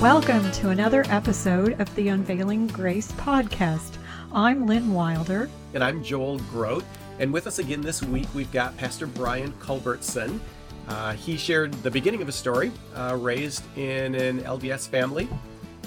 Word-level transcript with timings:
Welcome 0.00 0.52
to 0.52 0.68
another 0.68 1.04
episode 1.08 1.80
of 1.80 1.92
the 1.96 2.08
Unveiling 2.08 2.66
Grace 2.66 3.10
podcast. 3.12 3.96
I'm 4.30 4.66
Lynn 4.66 4.92
Wilder. 4.92 5.48
And 5.72 5.82
I'm 5.82 6.04
Joel 6.04 6.38
Groat. 6.50 6.84
And 7.18 7.32
with 7.32 7.46
us 7.46 7.58
again 7.58 7.80
this 7.80 8.02
week, 8.02 8.28
we've 8.34 8.52
got 8.52 8.76
Pastor 8.76 9.06
Brian 9.06 9.54
Culbertson. 9.58 10.38
Uh, 10.86 11.14
he 11.14 11.38
shared 11.38 11.72
the 11.82 11.90
beginning 11.90 12.20
of 12.20 12.28
a 12.28 12.32
story, 12.32 12.72
uh, 12.94 13.16
raised 13.18 13.64
in 13.78 14.14
an 14.14 14.40
LDS 14.40 14.86
family, 14.86 15.30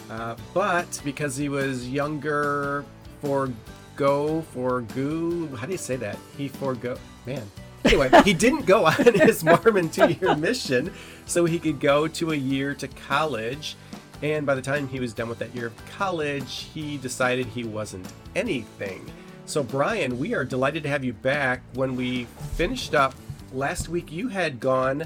uh, 0.09 0.35
but 0.55 0.99
because 1.05 1.37
he 1.37 1.47
was 1.47 1.87
younger, 1.87 2.85
forgo, 3.21 4.41
forgo, 4.41 5.55
how 5.55 5.67
do 5.67 5.71
you 5.71 5.77
say 5.77 5.97
that? 5.97 6.17
He 6.35 6.47
forgo, 6.47 6.97
man. 7.27 7.43
Anyway, 7.85 8.09
he 8.25 8.33
didn't 8.33 8.65
go 8.65 8.85
on 8.85 9.13
his 9.13 9.43
Mormon 9.43 9.89
two 9.89 10.09
year 10.09 10.35
mission 10.35 10.91
so 11.27 11.45
he 11.45 11.59
could 11.59 11.79
go 11.79 12.07
to 12.07 12.31
a 12.31 12.35
year 12.35 12.73
to 12.73 12.87
college. 12.87 13.75
And 14.21 14.45
by 14.45 14.55
the 14.55 14.61
time 14.61 14.87
he 14.87 14.99
was 14.99 15.13
done 15.13 15.29
with 15.29 15.39
that 15.39 15.55
year 15.55 15.67
of 15.67 15.85
college, 15.97 16.67
he 16.73 16.97
decided 16.97 17.45
he 17.45 17.63
wasn't 17.63 18.11
anything. 18.35 19.09
So, 19.45 19.63
Brian, 19.63 20.19
we 20.19 20.33
are 20.35 20.45
delighted 20.45 20.83
to 20.83 20.89
have 20.89 21.03
you 21.03 21.13
back. 21.13 21.61
When 21.73 21.95
we 21.95 22.25
finished 22.55 22.93
up 22.93 23.15
last 23.53 23.89
week, 23.89 24.11
you 24.11 24.27
had 24.27 24.59
gone 24.59 25.05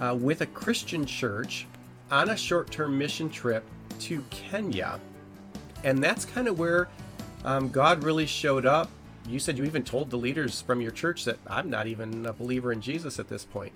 uh, 0.00 0.16
with 0.18 0.40
a 0.40 0.46
Christian 0.46 1.04
church 1.04 1.66
on 2.10 2.30
a 2.30 2.36
short 2.36 2.70
term 2.70 2.96
mission 2.96 3.28
trip 3.28 3.64
to 4.00 4.24
Kenya. 4.30 5.00
And 5.82 6.02
that's 6.02 6.24
kind 6.24 6.48
of 6.48 6.58
where 6.58 6.88
um, 7.44 7.68
God 7.68 8.04
really 8.04 8.26
showed 8.26 8.66
up. 8.66 8.88
You 9.28 9.38
said 9.38 9.58
you 9.58 9.64
even 9.64 9.82
told 9.82 10.10
the 10.10 10.16
leaders 10.16 10.60
from 10.60 10.80
your 10.80 10.90
church 10.90 11.24
that 11.24 11.38
I'm 11.46 11.70
not 11.70 11.86
even 11.86 12.24
a 12.26 12.32
believer 12.32 12.72
in 12.72 12.80
Jesus 12.80 13.18
at 13.18 13.28
this 13.28 13.44
point. 13.44 13.72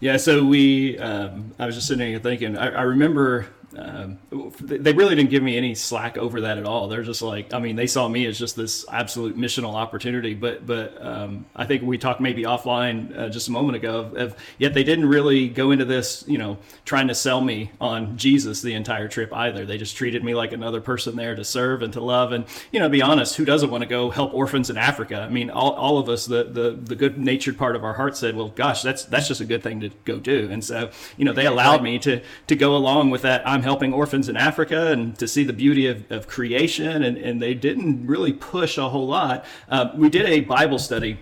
Yeah, 0.00 0.16
so 0.16 0.44
we, 0.44 0.98
um, 0.98 1.52
I 1.58 1.66
was 1.66 1.76
just 1.76 1.86
sitting 1.86 2.08
here 2.08 2.18
thinking, 2.18 2.58
I, 2.58 2.70
I 2.70 2.82
remember 2.82 3.46
um, 3.76 4.18
they 4.60 4.92
really 4.92 5.14
didn't 5.14 5.30
give 5.30 5.42
me 5.42 5.56
any 5.56 5.74
slack 5.74 6.18
over 6.18 6.42
that 6.42 6.58
at 6.58 6.64
all. 6.64 6.88
They're 6.88 7.02
just 7.02 7.22
like, 7.22 7.54
I 7.54 7.58
mean, 7.58 7.76
they 7.76 7.86
saw 7.86 8.08
me 8.08 8.26
as 8.26 8.38
just 8.38 8.56
this 8.56 8.84
absolute 8.90 9.36
missional 9.36 9.74
opportunity. 9.74 10.34
But 10.34 10.66
but 10.66 11.04
um, 11.04 11.46
I 11.56 11.64
think 11.64 11.82
we 11.82 11.98
talked 11.98 12.20
maybe 12.20 12.42
offline 12.42 13.16
uh, 13.18 13.28
just 13.28 13.48
a 13.48 13.52
moment 13.52 13.76
ago. 13.76 14.00
Of, 14.00 14.16
of, 14.16 14.36
yet 14.58 14.74
they 14.74 14.84
didn't 14.84 15.06
really 15.06 15.48
go 15.48 15.70
into 15.70 15.84
this, 15.84 16.24
you 16.26 16.38
know, 16.38 16.58
trying 16.84 17.08
to 17.08 17.14
sell 17.14 17.40
me 17.40 17.70
on 17.80 18.16
Jesus 18.16 18.62
the 18.62 18.74
entire 18.74 19.08
trip 19.08 19.32
either. 19.32 19.64
They 19.64 19.78
just 19.78 19.96
treated 19.96 20.22
me 20.22 20.34
like 20.34 20.52
another 20.52 20.80
person 20.80 21.16
there 21.16 21.34
to 21.34 21.44
serve 21.44 21.82
and 21.82 21.92
to 21.94 22.00
love. 22.00 22.32
And 22.32 22.44
you 22.72 22.78
know, 22.78 22.86
to 22.86 22.90
be 22.90 23.02
honest, 23.02 23.36
who 23.36 23.44
doesn't 23.44 23.70
want 23.70 23.82
to 23.82 23.88
go 23.88 24.10
help 24.10 24.34
orphans 24.34 24.70
in 24.70 24.76
Africa? 24.76 25.20
I 25.20 25.28
mean, 25.30 25.50
all, 25.50 25.72
all 25.72 25.98
of 25.98 26.08
us, 26.08 26.26
the 26.26 26.44
the 26.44 26.72
the 26.72 26.96
good 26.96 27.18
natured 27.18 27.56
part 27.56 27.76
of 27.76 27.84
our 27.84 27.94
heart 27.94 28.16
said, 28.16 28.36
well, 28.36 28.48
gosh, 28.48 28.82
that's 28.82 29.04
that's 29.04 29.28
just 29.28 29.40
a 29.40 29.46
good 29.46 29.62
thing 29.62 29.80
to 29.80 29.90
go 30.04 30.18
do. 30.18 30.48
And 30.50 30.62
so 30.62 30.90
you 31.16 31.24
know, 31.24 31.32
they 31.32 31.46
allowed 31.46 31.82
me 31.82 31.98
to 32.00 32.20
to 32.48 32.56
go 32.56 32.76
along 32.76 33.10
with 33.10 33.22
that. 33.22 33.46
I'm 33.48 33.61
helping 33.62 33.92
orphans 33.92 34.28
in 34.28 34.36
Africa 34.36 34.92
and 34.92 35.18
to 35.18 35.26
see 35.26 35.44
the 35.44 35.52
beauty 35.52 35.86
of, 35.86 36.10
of 36.10 36.28
creation. 36.28 37.02
And, 37.02 37.16
and 37.16 37.40
they 37.40 37.54
didn't 37.54 38.06
really 38.06 38.32
push 38.32 38.78
a 38.78 38.88
whole 38.88 39.06
lot. 39.06 39.44
Uh, 39.68 39.90
we 39.94 40.08
did 40.08 40.26
a 40.26 40.40
Bible 40.40 40.78
study 40.78 41.18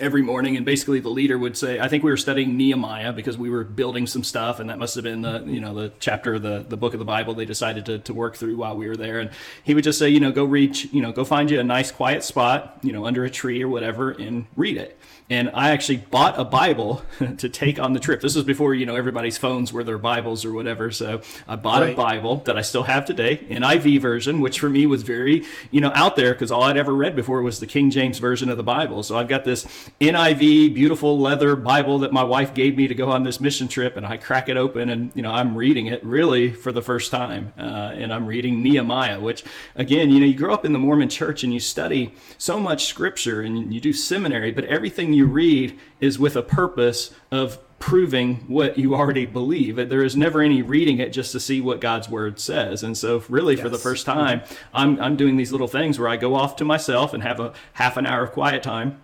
every 0.00 0.22
morning 0.22 0.56
and 0.56 0.64
basically 0.64 1.00
the 1.00 1.08
leader 1.08 1.38
would 1.38 1.56
say 1.56 1.80
i 1.80 1.88
think 1.88 2.02
we 2.02 2.10
were 2.10 2.16
studying 2.16 2.56
nehemiah 2.56 3.12
because 3.12 3.36
we 3.36 3.50
were 3.50 3.64
building 3.64 4.06
some 4.06 4.22
stuff 4.22 4.60
and 4.60 4.70
that 4.70 4.78
must 4.78 4.94
have 4.94 5.04
been 5.04 5.22
the 5.22 5.42
you 5.46 5.60
know 5.60 5.74
the 5.74 5.92
chapter 5.98 6.34
of 6.34 6.42
the, 6.42 6.64
the 6.68 6.76
book 6.76 6.92
of 6.92 6.98
the 6.98 7.04
bible 7.04 7.34
they 7.34 7.44
decided 7.44 7.84
to, 7.86 7.98
to 7.98 8.14
work 8.14 8.36
through 8.36 8.56
while 8.56 8.76
we 8.76 8.88
were 8.88 8.96
there 8.96 9.18
and 9.18 9.30
he 9.64 9.74
would 9.74 9.84
just 9.84 9.98
say 9.98 10.08
you 10.08 10.20
know 10.20 10.32
go 10.32 10.44
reach 10.44 10.86
you 10.92 11.02
know 11.02 11.12
go 11.12 11.24
find 11.24 11.50
you 11.50 11.58
a 11.58 11.64
nice 11.64 11.90
quiet 11.90 12.22
spot 12.22 12.78
you 12.82 12.92
know 12.92 13.06
under 13.06 13.24
a 13.24 13.30
tree 13.30 13.62
or 13.62 13.68
whatever 13.68 14.10
and 14.10 14.46
read 14.56 14.76
it 14.76 14.98
and 15.30 15.50
I 15.52 15.70
actually 15.70 15.98
bought 15.98 16.38
a 16.38 16.44
Bible 16.44 17.02
to 17.38 17.48
take 17.48 17.78
on 17.78 17.92
the 17.92 18.00
trip. 18.00 18.20
This 18.20 18.34
was 18.34 18.44
before 18.44 18.74
you 18.74 18.86
know 18.86 18.96
everybody's 18.96 19.36
phones 19.36 19.72
were 19.72 19.84
their 19.84 19.98
Bibles 19.98 20.44
or 20.44 20.52
whatever. 20.52 20.90
So 20.90 21.20
I 21.46 21.56
bought 21.56 21.82
right. 21.82 21.92
a 21.92 21.96
Bible 21.96 22.36
that 22.46 22.56
I 22.56 22.62
still 22.62 22.84
have 22.84 23.04
today, 23.04 23.38
NIV 23.50 24.00
version, 24.00 24.40
which 24.40 24.58
for 24.58 24.70
me 24.70 24.86
was 24.86 25.02
very 25.02 25.44
you 25.70 25.80
know 25.80 25.92
out 25.94 26.16
there 26.16 26.32
because 26.32 26.50
all 26.50 26.62
I'd 26.62 26.76
ever 26.76 26.94
read 26.94 27.14
before 27.14 27.42
was 27.42 27.60
the 27.60 27.66
King 27.66 27.90
James 27.90 28.18
version 28.18 28.48
of 28.48 28.56
the 28.56 28.62
Bible. 28.62 29.02
So 29.02 29.18
I've 29.18 29.28
got 29.28 29.44
this 29.44 29.66
NIV 30.00 30.74
beautiful 30.74 31.18
leather 31.18 31.56
Bible 31.56 31.98
that 32.00 32.12
my 32.12 32.24
wife 32.24 32.54
gave 32.54 32.76
me 32.76 32.88
to 32.88 32.94
go 32.94 33.10
on 33.10 33.22
this 33.22 33.40
mission 33.40 33.68
trip, 33.68 33.96
and 33.96 34.06
I 34.06 34.16
crack 34.16 34.48
it 34.48 34.56
open 34.56 34.88
and 34.88 35.12
you 35.14 35.22
know 35.22 35.32
I'm 35.32 35.56
reading 35.56 35.86
it 35.86 36.02
really 36.04 36.52
for 36.52 36.72
the 36.72 36.82
first 36.82 37.10
time, 37.10 37.52
uh, 37.58 37.92
and 37.94 38.12
I'm 38.12 38.26
reading 38.26 38.62
Nehemiah, 38.62 39.20
which 39.20 39.44
again 39.76 40.10
you 40.10 40.20
know 40.20 40.26
you 40.26 40.34
grow 40.34 40.54
up 40.54 40.64
in 40.64 40.72
the 40.72 40.78
Mormon 40.78 41.10
Church 41.10 41.44
and 41.44 41.52
you 41.52 41.60
study 41.60 42.14
so 42.38 42.58
much 42.58 42.86
Scripture 42.86 43.42
and 43.42 43.74
you 43.74 43.80
do 43.80 43.92
seminary, 43.92 44.52
but 44.52 44.64
everything 44.64 45.17
you 45.18 45.26
read 45.26 45.78
is 46.00 46.18
with 46.18 46.36
a 46.36 46.42
purpose 46.42 47.14
of 47.30 47.58
proving 47.78 48.36
what 48.48 48.78
you 48.78 48.94
already 48.94 49.26
believe. 49.26 49.76
There 49.76 50.02
is 50.02 50.16
never 50.16 50.40
any 50.40 50.62
reading 50.62 50.98
it 50.98 51.12
just 51.12 51.32
to 51.32 51.40
see 51.40 51.60
what 51.60 51.80
God's 51.80 52.08
word 52.08 52.40
says. 52.40 52.82
And 52.82 52.96
so, 52.96 53.22
really, 53.28 53.54
yes. 53.54 53.62
for 53.62 53.68
the 53.68 53.78
first 53.78 54.06
time, 54.06 54.42
I'm, 54.72 55.00
I'm 55.00 55.16
doing 55.16 55.36
these 55.36 55.52
little 55.52 55.68
things 55.68 55.98
where 55.98 56.08
I 56.08 56.16
go 56.16 56.34
off 56.34 56.56
to 56.56 56.64
myself 56.64 57.14
and 57.14 57.22
have 57.22 57.38
a 57.38 57.52
half 57.74 57.96
an 57.96 58.06
hour 58.06 58.24
of 58.24 58.32
quiet 58.32 58.62
time. 58.62 59.00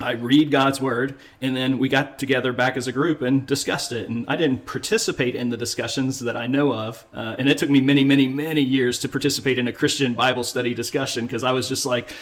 I 0.00 0.12
read 0.12 0.50
God's 0.50 0.80
word, 0.80 1.16
and 1.40 1.56
then 1.56 1.78
we 1.78 1.88
got 1.88 2.18
together 2.18 2.52
back 2.52 2.76
as 2.76 2.88
a 2.88 2.92
group 2.92 3.22
and 3.22 3.46
discussed 3.46 3.92
it. 3.92 4.08
And 4.08 4.24
I 4.26 4.36
didn't 4.36 4.66
participate 4.66 5.36
in 5.36 5.50
the 5.50 5.56
discussions 5.56 6.18
that 6.20 6.36
I 6.36 6.46
know 6.46 6.72
of. 6.72 7.06
Uh, 7.14 7.36
and 7.38 7.48
it 7.48 7.58
took 7.58 7.70
me 7.70 7.80
many, 7.80 8.02
many, 8.02 8.26
many 8.26 8.62
years 8.62 8.98
to 9.00 9.08
participate 9.08 9.58
in 9.58 9.68
a 9.68 9.72
Christian 9.72 10.14
Bible 10.14 10.44
study 10.44 10.74
discussion 10.74 11.26
because 11.26 11.44
I 11.44 11.52
was 11.52 11.68
just 11.68 11.86
like, 11.86 12.12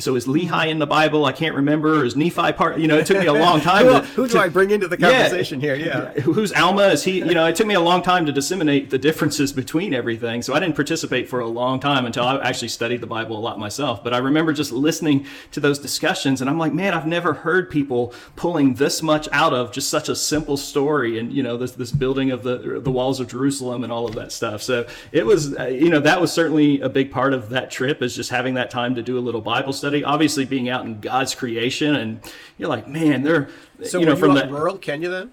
so 0.00 0.16
is 0.16 0.26
Lehi 0.26 0.68
in 0.68 0.78
the 0.78 0.86
Bible? 0.86 1.24
I 1.24 1.32
can't 1.32 1.54
remember. 1.54 2.04
Is 2.04 2.16
Nephi 2.16 2.52
part? 2.52 2.78
You 2.78 2.88
know, 2.88 2.98
it 2.98 3.06
took 3.06 3.18
me 3.18 3.26
a 3.26 3.32
long 3.32 3.60
time. 3.60 3.86
who, 3.86 3.92
to, 3.92 4.06
who 4.06 4.26
do 4.26 4.32
to, 4.34 4.40
I 4.40 4.48
bring 4.48 4.70
into 4.70 4.88
the 4.88 4.96
conversation 4.96 5.60
yeah, 5.60 5.74
here? 5.74 5.86
Yeah. 5.86 6.20
Who's 6.22 6.52
Alma? 6.52 6.88
Is 6.88 7.04
he? 7.04 7.18
You 7.18 7.34
know, 7.34 7.46
it 7.46 7.56
took 7.56 7.66
me 7.66 7.74
a 7.74 7.80
long 7.80 8.02
time 8.02 8.26
to 8.26 8.32
disseminate 8.32 8.90
the 8.90 8.98
differences 8.98 9.52
between 9.52 9.94
everything. 9.94 10.42
So 10.42 10.54
I 10.54 10.60
didn't 10.60 10.76
participate 10.76 11.28
for 11.28 11.40
a 11.40 11.46
long 11.46 11.80
time 11.80 12.06
until 12.06 12.24
I 12.24 12.38
actually 12.38 12.68
studied 12.68 13.00
the 13.00 13.06
Bible 13.06 13.36
a 13.36 13.40
lot 13.40 13.58
myself. 13.58 14.02
But 14.02 14.14
I 14.14 14.18
remember 14.18 14.52
just 14.52 14.72
listening 14.72 15.26
to 15.52 15.60
those 15.60 15.78
discussions, 15.78 16.40
and 16.40 16.48
I'm 16.48 16.58
like, 16.58 16.72
man, 16.72 16.94
I've 16.94 17.06
never 17.06 17.34
heard 17.34 17.70
people 17.70 18.14
pulling 18.36 18.74
this 18.74 19.02
much 19.02 19.28
out 19.32 19.52
of 19.52 19.72
just 19.72 19.88
such 19.88 20.08
a 20.08 20.16
simple 20.16 20.56
story, 20.56 21.18
and 21.18 21.32
you 21.32 21.42
know, 21.42 21.56
this 21.56 21.72
this 21.72 21.92
building 21.92 22.30
of 22.30 22.42
the 22.42 22.80
the 22.80 22.90
walls 22.90 23.20
of 23.20 23.28
Jerusalem 23.28 23.84
and 23.84 23.92
all 23.92 24.06
of 24.06 24.14
that 24.14 24.32
stuff. 24.32 24.62
So 24.62 24.86
it 25.12 25.26
was, 25.26 25.56
uh, 25.58 25.66
you 25.66 25.90
know, 25.90 26.00
that 26.00 26.20
was 26.20 26.32
certainly 26.32 26.80
a 26.80 26.88
big 26.88 27.10
part 27.10 27.32
of 27.34 27.50
that 27.50 27.70
trip 27.70 28.02
is 28.02 28.14
just 28.14 28.30
having 28.30 28.54
that 28.54 28.70
time 28.70 28.94
to 28.94 29.02
do 29.02 29.18
a 29.18 29.20
little 29.20 29.40
Bible 29.40 29.72
study 29.72 29.89
study. 29.90 30.04
Obviously, 30.04 30.44
being 30.44 30.68
out 30.68 30.84
in 30.84 31.00
God's 31.00 31.34
creation, 31.34 31.94
and 31.94 32.20
you're 32.58 32.68
like, 32.68 32.88
man, 32.88 33.22
they're 33.22 33.48
so 33.82 33.98
you 33.98 34.06
know 34.06 34.16
from 34.16 34.34
the 34.34 34.46
rural 34.48 34.78
Kenya 34.78 35.08
then. 35.08 35.32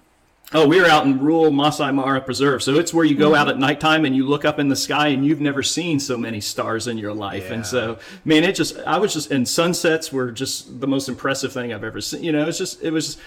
Oh, 0.54 0.66
we 0.66 0.80
were 0.80 0.86
out 0.86 1.04
in 1.04 1.18
rural 1.18 1.50
Masai 1.50 1.92
Mara 1.92 2.22
Preserve. 2.22 2.62
So 2.62 2.78
it's 2.78 2.94
where 2.94 3.04
you 3.04 3.14
go 3.14 3.32
mm-hmm. 3.32 3.34
out 3.34 3.48
at 3.50 3.58
nighttime 3.58 4.06
and 4.06 4.16
you 4.16 4.26
look 4.26 4.46
up 4.46 4.58
in 4.58 4.68
the 4.68 4.76
sky 4.76 5.08
and 5.08 5.26
you've 5.26 5.42
never 5.42 5.62
seen 5.62 6.00
so 6.00 6.16
many 6.16 6.40
stars 6.40 6.88
in 6.88 6.96
your 6.96 7.12
life. 7.12 7.48
Yeah. 7.48 7.54
And 7.54 7.66
so, 7.66 7.98
man, 8.24 8.44
it 8.44 8.54
just, 8.54 8.78
I 8.86 8.96
was 8.96 9.12
just, 9.12 9.30
and 9.30 9.46
sunsets 9.46 10.10
were 10.10 10.32
just 10.32 10.80
the 10.80 10.86
most 10.86 11.06
impressive 11.06 11.52
thing 11.52 11.74
I've 11.74 11.84
ever 11.84 12.00
seen. 12.00 12.24
You 12.24 12.32
know, 12.32 12.48
it's 12.48 12.56
just, 12.56 12.82
it 12.82 12.92
was, 12.92 13.18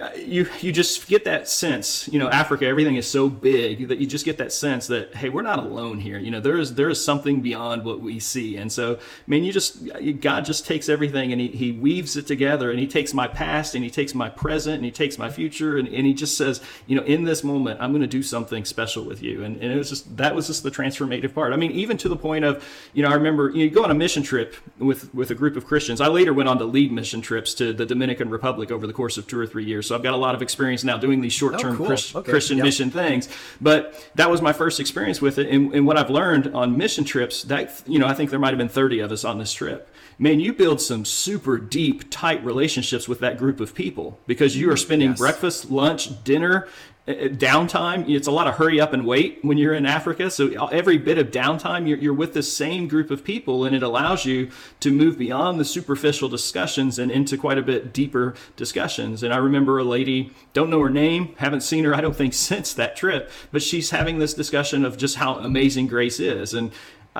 uh, 0.00 0.08
you 0.16 0.48
you 0.60 0.72
just 0.72 1.08
get 1.08 1.24
that 1.24 1.46
sense 1.46 2.08
you 2.08 2.18
know 2.18 2.30
africa 2.30 2.64
everything 2.64 2.96
is 2.96 3.06
so 3.06 3.28
big 3.28 3.88
that 3.88 3.98
you 3.98 4.06
just 4.06 4.24
get 4.24 4.38
that 4.38 4.50
sense 4.50 4.86
that 4.86 5.14
hey 5.14 5.28
we're 5.28 5.42
not 5.42 5.58
alone 5.58 5.98
here 5.98 6.18
you 6.18 6.30
know 6.30 6.40
there 6.40 6.56
is 6.56 6.74
there 6.74 6.88
is 6.88 7.04
something 7.04 7.42
beyond 7.42 7.84
what 7.84 8.00
we 8.00 8.18
see 8.18 8.56
and 8.56 8.72
so 8.72 8.98
man, 9.26 9.44
you 9.44 9.52
just 9.52 9.78
god 10.20 10.44
just 10.44 10.64
takes 10.64 10.88
everything 10.88 11.32
and 11.32 11.40
he, 11.40 11.48
he 11.48 11.72
weaves 11.72 12.16
it 12.16 12.26
together 12.26 12.70
and 12.70 12.78
he 12.78 12.86
takes 12.86 13.12
my 13.12 13.26
past 13.26 13.74
and 13.74 13.84
he 13.84 13.90
takes 13.90 14.14
my 14.14 14.28
present 14.30 14.76
and 14.76 14.84
he 14.86 14.90
takes 14.90 15.18
my 15.18 15.28
future 15.28 15.76
and, 15.76 15.88
and 15.88 16.06
he 16.06 16.14
just 16.14 16.34
says 16.34 16.62
you 16.86 16.96
know 16.96 17.02
in 17.02 17.24
this 17.24 17.44
moment 17.44 17.80
i'm 17.80 17.90
going 17.90 18.00
to 18.00 18.06
do 18.06 18.22
something 18.22 18.64
special 18.64 19.04
with 19.04 19.22
you 19.22 19.44
and, 19.44 19.56
and 19.60 19.70
it 19.72 19.76
was 19.76 19.90
just 19.90 20.16
that 20.16 20.34
was 20.34 20.46
just 20.46 20.62
the 20.62 20.70
transformative 20.70 21.34
part 21.34 21.52
i 21.52 21.56
mean 21.56 21.70
even 21.72 21.96
to 21.96 22.08
the 22.08 22.16
point 22.16 22.44
of 22.44 22.66
you 22.94 23.02
know 23.02 23.10
i 23.10 23.14
remember 23.14 23.50
you, 23.50 23.58
know, 23.58 23.64
you 23.64 23.70
go 23.70 23.84
on 23.84 23.90
a 23.90 23.94
mission 23.94 24.22
trip 24.22 24.54
with 24.78 25.12
with 25.14 25.30
a 25.30 25.34
group 25.34 25.56
of 25.56 25.66
christians 25.66 26.00
i 26.00 26.06
later 26.06 26.32
went 26.32 26.48
on 26.48 26.58
to 26.58 26.64
lead 26.64 26.90
mission 26.90 27.20
trips 27.20 27.52
to 27.52 27.72
the 27.72 27.84
dominican 27.84 28.30
republic 28.30 28.70
over 28.70 28.86
the 28.86 28.92
course 28.92 29.18
of 29.18 29.26
two 29.26 29.38
or 29.38 29.46
three 29.46 29.64
years 29.64 29.90
so 29.90 29.96
I've 29.96 30.04
got 30.04 30.14
a 30.14 30.16
lot 30.16 30.36
of 30.36 30.40
experience 30.40 30.84
now 30.84 30.96
doing 30.98 31.20
these 31.20 31.32
short 31.32 31.58
term 31.58 31.74
oh, 31.74 31.78
cool. 31.78 31.86
Christ, 31.88 32.14
okay. 32.14 32.30
Christian 32.30 32.58
yep. 32.58 32.64
mission 32.64 32.92
things. 32.92 33.28
But 33.60 34.08
that 34.14 34.30
was 34.30 34.40
my 34.40 34.52
first 34.52 34.78
experience 34.78 35.20
with 35.20 35.36
it. 35.38 35.48
And, 35.48 35.74
and, 35.74 35.84
what 35.84 35.96
I've 35.96 36.10
learned 36.10 36.54
on 36.54 36.78
mission 36.78 37.02
trips, 37.02 37.42
that, 37.42 37.82
you 37.88 37.98
know, 37.98 38.06
I 38.06 38.14
think 38.14 38.30
there 38.30 38.38
might 38.38 38.50
have 38.50 38.58
been 38.58 38.68
30 38.68 39.00
of 39.00 39.10
us 39.10 39.24
on 39.24 39.38
this 39.38 39.52
trip. 39.52 39.92
Man, 40.20 40.38
you 40.38 40.52
build 40.52 40.80
some 40.82 41.04
super 41.04 41.56
deep, 41.58 42.10
tight 42.10 42.44
relationships 42.44 43.08
with 43.08 43.18
that 43.20 43.38
group 43.38 43.58
of 43.58 43.74
people 43.74 44.18
because 44.26 44.54
you 44.56 44.70
are 44.70 44.76
spending 44.76 45.10
Yes. 45.10 45.18
breakfast, 45.18 45.70
lunch, 45.70 46.22
dinner, 46.22 46.68
uh, 47.08 47.12
downtime. 47.12 48.06
It's 48.06 48.28
a 48.28 48.30
lot 48.30 48.46
of 48.46 48.56
hurry 48.56 48.78
up 48.78 48.92
and 48.92 49.06
wait 49.06 49.38
when 49.40 49.56
you're 49.56 49.72
in 49.72 49.86
Africa. 49.86 50.30
So 50.30 50.48
every 50.66 50.98
bit 50.98 51.16
of 51.16 51.30
downtime, 51.30 51.88
you're, 51.88 51.96
you're 51.96 52.12
with 52.14 52.34
the 52.34 52.42
same 52.42 52.86
group 52.86 53.10
of 53.10 53.24
people, 53.24 53.64
and 53.64 53.74
it 53.74 53.82
allows 53.82 54.26
you 54.26 54.50
to 54.80 54.92
move 54.92 55.16
beyond 55.18 55.58
the 55.58 55.64
superficial 55.64 56.28
discussions 56.28 56.98
and 56.98 57.10
into 57.10 57.38
quite 57.38 57.56
a 57.56 57.62
bit 57.62 57.94
deeper 57.94 58.34
discussions. 58.56 59.22
And 59.22 59.32
I 59.32 59.38
remember 59.38 59.78
a 59.78 59.84
lady, 59.84 60.32
don't 60.52 60.68
know 60.68 60.80
her 60.80 60.90
name, 60.90 61.34
haven't 61.38 61.62
seen 61.62 61.84
her, 61.84 61.94
I 61.94 62.02
don't 62.02 62.14
think, 62.14 62.34
since 62.50 62.74
that 62.74 62.94
trip, 62.94 63.30
but 63.50 63.62
she's 63.62 63.88
having 63.88 64.18
this 64.18 64.34
discussion 64.34 64.84
of 64.84 64.98
just 64.98 65.16
how 65.16 65.36
amazing 65.36 65.86
grace 65.86 66.20
is. 66.20 66.52
And 66.52 66.70
uh, 66.70 66.74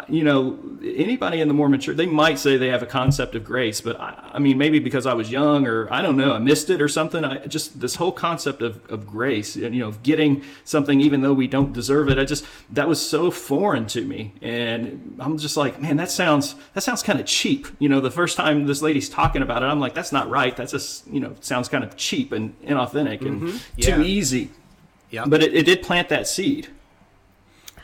you 0.08 0.22
know, 0.22 0.56
anybody 0.84 1.40
in 1.40 1.48
the 1.48 1.54
more 1.54 1.68
mature, 1.68 1.94
they 1.94 2.06
might 2.06 2.38
say 2.38 2.56
they 2.56 2.68
have 2.68 2.82
a 2.82 2.86
concept 2.86 3.34
of 3.34 3.42
grace, 3.42 3.80
but 3.80 3.98
I, 3.98 4.30
I 4.34 4.38
mean, 4.38 4.56
maybe 4.56 4.78
because 4.78 5.04
I 5.04 5.14
was 5.14 5.32
young 5.32 5.66
or 5.66 5.92
I 5.92 6.00
don't 6.00 6.16
know, 6.16 6.32
I 6.32 6.38
missed 6.38 6.70
it 6.70 6.80
or 6.80 6.86
something. 6.86 7.24
I 7.24 7.46
just, 7.46 7.80
this 7.80 7.96
whole 7.96 8.12
concept 8.12 8.62
of, 8.62 8.88
of 8.88 9.04
grace 9.04 9.56
and, 9.56 9.74
you 9.74 9.80
know, 9.80 9.88
of 9.88 10.04
getting 10.04 10.44
something 10.64 11.00
even 11.00 11.22
though 11.22 11.32
we 11.32 11.48
don't 11.48 11.72
deserve 11.72 12.08
it, 12.08 12.18
I 12.18 12.24
just, 12.24 12.44
that 12.70 12.86
was 12.86 13.04
so 13.04 13.32
foreign 13.32 13.86
to 13.86 14.04
me. 14.04 14.32
And 14.42 15.16
I'm 15.18 15.38
just 15.38 15.56
like, 15.56 15.80
man, 15.80 15.96
that 15.96 16.10
sounds, 16.10 16.54
that 16.74 16.82
sounds 16.82 17.02
kind 17.02 17.18
of 17.18 17.26
cheap. 17.26 17.66
You 17.80 17.88
know, 17.88 18.00
the 18.00 18.12
first 18.12 18.36
time 18.36 18.66
this 18.66 18.82
lady's 18.82 19.08
talking 19.08 19.42
about 19.42 19.64
it, 19.64 19.66
I'm 19.66 19.80
like, 19.80 19.94
that's 19.94 20.12
not 20.12 20.30
right. 20.30 20.56
That's 20.56 20.70
just, 20.70 21.08
you 21.08 21.18
know, 21.18 21.34
sounds 21.40 21.68
kind 21.68 21.82
of 21.82 21.96
cheap 21.96 22.30
and 22.30 22.58
inauthentic 22.62 23.22
and 23.22 23.42
mm-hmm. 23.42 23.56
Yeah. 23.76 23.96
too 23.96 24.02
easy. 24.02 24.50
Yeah. 25.10 25.24
But 25.26 25.42
it, 25.42 25.52
it 25.52 25.66
did 25.66 25.82
plant 25.82 26.10
that 26.10 26.28
seed. 26.28 26.68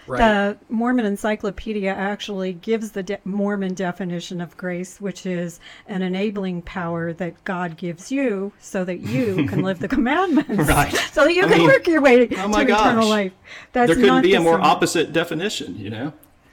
Right. 0.06 0.18
The 0.18 0.58
Mormon 0.68 1.04
Encyclopedia 1.04 1.92
actually 1.92 2.52
gives 2.52 2.92
the 2.92 3.02
de- 3.02 3.18
Mormon 3.24 3.74
definition 3.74 4.40
of 4.40 4.56
grace, 4.56 5.00
which 5.00 5.26
is 5.26 5.60
an 5.86 6.02
enabling 6.02 6.62
power 6.62 7.12
that 7.14 7.42
God 7.44 7.76
gives 7.76 8.10
you 8.12 8.52
so 8.60 8.84
that 8.84 9.00
you 9.00 9.46
can 9.46 9.62
live 9.62 9.78
the 9.78 9.88
commandments. 9.96 10.68
Right. 10.68 10.94
So 11.16 11.24
that 11.24 11.32
you 11.34 11.44
I 11.44 11.48
can 11.48 11.58
mean, 11.58 11.66
work 11.66 11.86
your 11.86 12.02
way 12.02 12.24
oh 12.24 12.26
to 12.26 12.48
my 12.48 12.62
eternal 12.62 13.02
gosh. 13.02 13.08
life. 13.08 13.32
That's 13.72 13.88
there 13.88 13.96
couldn't 13.96 14.16
not 14.16 14.22
be 14.22 14.34
a 14.34 14.40
more 14.40 14.60
opposite 14.60 15.14
definition, 15.14 15.78
you 15.78 15.88
know? 15.88 16.12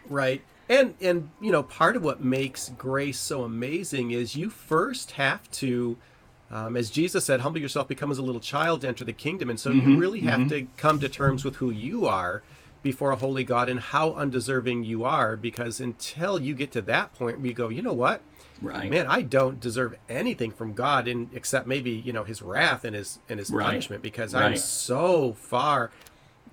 Right. 0.09 0.41
And 0.69 0.93
and 1.01 1.29
you 1.41 1.51
know, 1.51 1.63
part 1.63 1.97
of 1.97 2.03
what 2.03 2.23
makes 2.23 2.69
grace 2.69 3.19
so 3.19 3.43
amazing 3.43 4.11
is 4.11 4.37
you 4.37 4.49
first 4.49 5.11
have 5.11 5.51
to 5.51 5.97
um, 6.53 6.77
as 6.77 6.91
Jesus 6.91 7.25
said, 7.25 7.41
humble 7.41 7.59
yourself, 7.59 7.87
become 7.87 8.11
as 8.11 8.19
a 8.19 8.21
little 8.21 8.39
child 8.39 8.81
to 8.81 8.87
enter 8.87 9.03
the 9.03 9.11
kingdom. 9.11 9.49
And 9.49 9.59
so 9.59 9.71
you 9.71 9.97
really 9.97 10.19
have 10.21 10.47
to 10.49 10.67
come 10.77 10.99
to 10.99 11.09
terms 11.09 11.43
with 11.43 11.55
who 11.55 11.71
you 11.71 12.05
are 12.05 12.43
before 12.83 13.11
a 13.11 13.15
holy 13.15 13.43
God 13.43 13.69
and 13.69 13.79
how 13.79 14.13
undeserving 14.13 14.83
you 14.83 15.03
are. 15.03 15.35
Because 15.35 15.79
until 15.79 16.39
you 16.39 16.53
get 16.53 16.71
to 16.73 16.81
that 16.83 17.13
point 17.15 17.43
you 17.43 17.53
go, 17.53 17.69
you 17.69 17.81
know 17.81 17.93
what? 17.93 18.21
Right. 18.61 18.89
Man, 18.89 19.07
I 19.07 19.23
don't 19.23 19.59
deserve 19.59 19.95
anything 20.07 20.51
from 20.51 20.73
God 20.73 21.07
in 21.07 21.29
except 21.33 21.65
maybe, 21.65 21.91
you 21.91 22.13
know, 22.13 22.23
his 22.23 22.41
wrath 22.41 22.85
and 22.85 22.95
his 22.95 23.19
and 23.27 23.39
his 23.39 23.49
Right. 23.49 23.65
punishment 23.65 24.03
because 24.03 24.35
I'm 24.35 24.55
so 24.55 25.33
far 25.33 25.91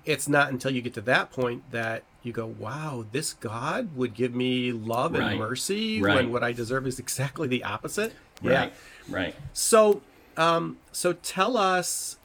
it's 0.03 0.27
not 0.27 0.49
until 0.49 0.71
you 0.71 0.81
get 0.81 0.95
to 0.95 1.01
that 1.01 1.31
point 1.31 1.69
that 1.71 2.03
you 2.23 2.33
go, 2.33 2.45
wow, 2.47 3.05
this 3.11 3.33
God 3.33 3.95
would 3.95 4.13
give 4.15 4.33
me 4.33 4.71
love 4.71 5.13
and 5.15 5.37
mercy 5.37 6.01
Right. 6.01 6.15
when 6.15 6.31
what 6.31 6.43
I 6.43 6.53
deserve 6.53 6.87
is 6.87 6.97
exactly 6.97 7.47
the 7.47 7.63
opposite. 7.63 8.13
Right. 8.41 8.73
Right. 9.07 9.35
So, 9.53 10.01
um, 10.37 10.77
so 10.91 11.13
tell 11.13 11.55
us, 11.55 12.17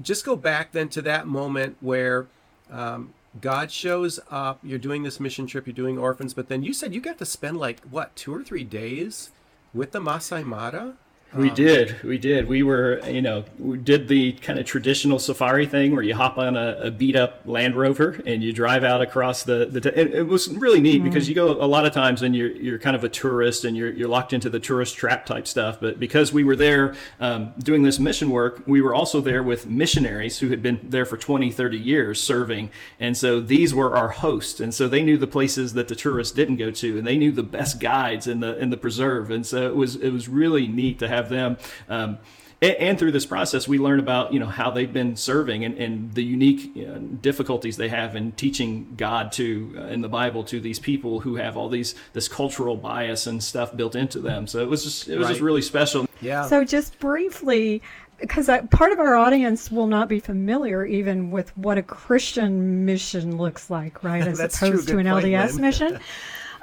just 0.00 0.24
go 0.24 0.36
back 0.36 0.72
then 0.72 0.88
to 0.90 1.02
that 1.02 1.26
moment 1.26 1.76
where 1.80 2.26
um, 2.70 3.12
God 3.40 3.70
shows 3.70 4.20
up. 4.30 4.58
You're 4.62 4.78
doing 4.78 5.02
this 5.02 5.18
mission 5.18 5.46
trip. 5.46 5.66
You're 5.66 5.74
doing 5.74 5.98
orphans, 5.98 6.34
but 6.34 6.48
then 6.48 6.62
you 6.62 6.74
said 6.74 6.94
you 6.94 7.00
got 7.00 7.18
to 7.18 7.26
spend 7.26 7.56
like 7.56 7.80
what 7.80 8.14
two 8.14 8.34
or 8.34 8.42
three 8.42 8.64
days 8.64 9.30
with 9.72 9.92
the 9.92 10.00
Masai 10.00 10.44
Mara. 10.44 10.94
We 11.34 11.48
did. 11.48 12.02
We 12.02 12.18
did. 12.18 12.46
We 12.46 12.62
were, 12.62 13.00
you 13.08 13.22
know, 13.22 13.44
we 13.58 13.78
did 13.78 14.08
the 14.08 14.32
kind 14.32 14.58
of 14.58 14.66
traditional 14.66 15.18
safari 15.18 15.66
thing 15.66 15.92
where 15.92 16.02
you 16.02 16.14
hop 16.14 16.36
on 16.36 16.56
a, 16.56 16.76
a 16.82 16.90
beat 16.90 17.16
up 17.16 17.40
Land 17.46 17.74
Rover 17.74 18.20
and 18.26 18.42
you 18.42 18.52
drive 18.52 18.84
out 18.84 19.00
across 19.00 19.42
the. 19.42 19.66
the 19.66 19.98
it, 19.98 20.14
it 20.14 20.22
was 20.24 20.48
really 20.48 20.80
neat 20.80 21.02
because 21.02 21.30
you 21.30 21.34
go 21.34 21.52
a 21.52 21.64
lot 21.64 21.86
of 21.86 21.92
times 21.92 22.20
and 22.20 22.36
you're 22.36 22.50
you're 22.50 22.78
kind 22.78 22.94
of 22.94 23.02
a 23.02 23.08
tourist 23.08 23.64
and 23.64 23.76
you're 23.76 23.90
you're 23.92 24.08
locked 24.08 24.34
into 24.34 24.50
the 24.50 24.60
tourist 24.60 24.94
trap 24.96 25.24
type 25.24 25.46
stuff. 25.46 25.80
But 25.80 25.98
because 25.98 26.34
we 26.34 26.44
were 26.44 26.56
there 26.56 26.94
um, 27.18 27.54
doing 27.58 27.82
this 27.82 27.98
mission 27.98 28.28
work, 28.28 28.62
we 28.66 28.82
were 28.82 28.94
also 28.94 29.22
there 29.22 29.42
with 29.42 29.66
missionaries 29.66 30.40
who 30.40 30.50
had 30.50 30.62
been 30.62 30.80
there 30.82 31.06
for 31.06 31.16
20, 31.16 31.50
30 31.50 31.78
years 31.78 32.22
serving, 32.22 32.70
and 33.00 33.16
so 33.16 33.40
these 33.40 33.74
were 33.74 33.96
our 33.96 34.08
hosts, 34.08 34.60
and 34.60 34.74
so 34.74 34.86
they 34.86 35.02
knew 35.02 35.16
the 35.16 35.26
places 35.26 35.72
that 35.72 35.88
the 35.88 35.96
tourists 35.96 36.34
didn't 36.34 36.56
go 36.56 36.70
to, 36.70 36.98
and 36.98 37.06
they 37.06 37.16
knew 37.16 37.32
the 37.32 37.42
best 37.42 37.80
guides 37.80 38.26
in 38.26 38.40
the 38.40 38.58
in 38.58 38.68
the 38.68 38.76
preserve, 38.76 39.30
and 39.30 39.46
so 39.46 39.66
it 39.66 39.74
was 39.74 39.96
it 39.96 40.10
was 40.10 40.28
really 40.28 40.66
neat 40.66 40.98
to 40.98 41.08
have 41.08 41.21
them. 41.28 41.56
Um, 41.88 42.18
and, 42.62 42.76
and 42.76 42.98
through 42.98 43.12
this 43.12 43.26
process, 43.26 43.66
we 43.66 43.78
learn 43.78 43.98
about 43.98 44.32
you 44.32 44.38
know 44.38 44.46
how 44.46 44.70
they've 44.70 44.92
been 44.92 45.16
serving 45.16 45.64
and, 45.64 45.76
and 45.76 46.14
the 46.14 46.22
unique 46.22 46.74
you 46.76 46.86
know, 46.86 46.98
difficulties 46.98 47.76
they 47.76 47.88
have 47.88 48.14
in 48.16 48.32
teaching 48.32 48.94
God 48.96 49.32
to 49.32 49.74
uh, 49.76 49.82
in 49.86 50.00
the 50.00 50.08
Bible 50.08 50.44
to 50.44 50.60
these 50.60 50.78
people 50.78 51.20
who 51.20 51.36
have 51.36 51.56
all 51.56 51.68
these 51.68 51.94
this 52.12 52.28
cultural 52.28 52.76
bias 52.76 53.26
and 53.26 53.42
stuff 53.42 53.76
built 53.76 53.96
into 53.96 54.20
them. 54.20 54.46
So 54.46 54.60
it 54.60 54.68
was 54.68 54.84
just 54.84 55.08
it 55.08 55.18
was 55.18 55.28
just 55.28 55.40
really 55.40 55.62
special. 55.62 56.06
Yeah. 56.20 56.46
So, 56.46 56.64
just 56.64 57.00
briefly, 57.00 57.82
because 58.20 58.48
part 58.70 58.92
of 58.92 59.00
our 59.00 59.16
audience 59.16 59.70
will 59.72 59.88
not 59.88 60.08
be 60.08 60.20
familiar 60.20 60.86
even 60.86 61.32
with 61.32 61.56
what 61.58 61.78
a 61.78 61.82
Christian 61.82 62.84
mission 62.84 63.36
looks 63.36 63.70
like, 63.70 64.04
right? 64.04 64.22
As 64.26 64.38
That's 64.38 64.58
true. 64.58 64.68
opposed 64.68 64.88
to 64.88 64.98
an 64.98 65.06
point, 65.06 65.26
LDS 65.26 65.54
Lynn. 65.54 65.60
mission. 65.60 66.00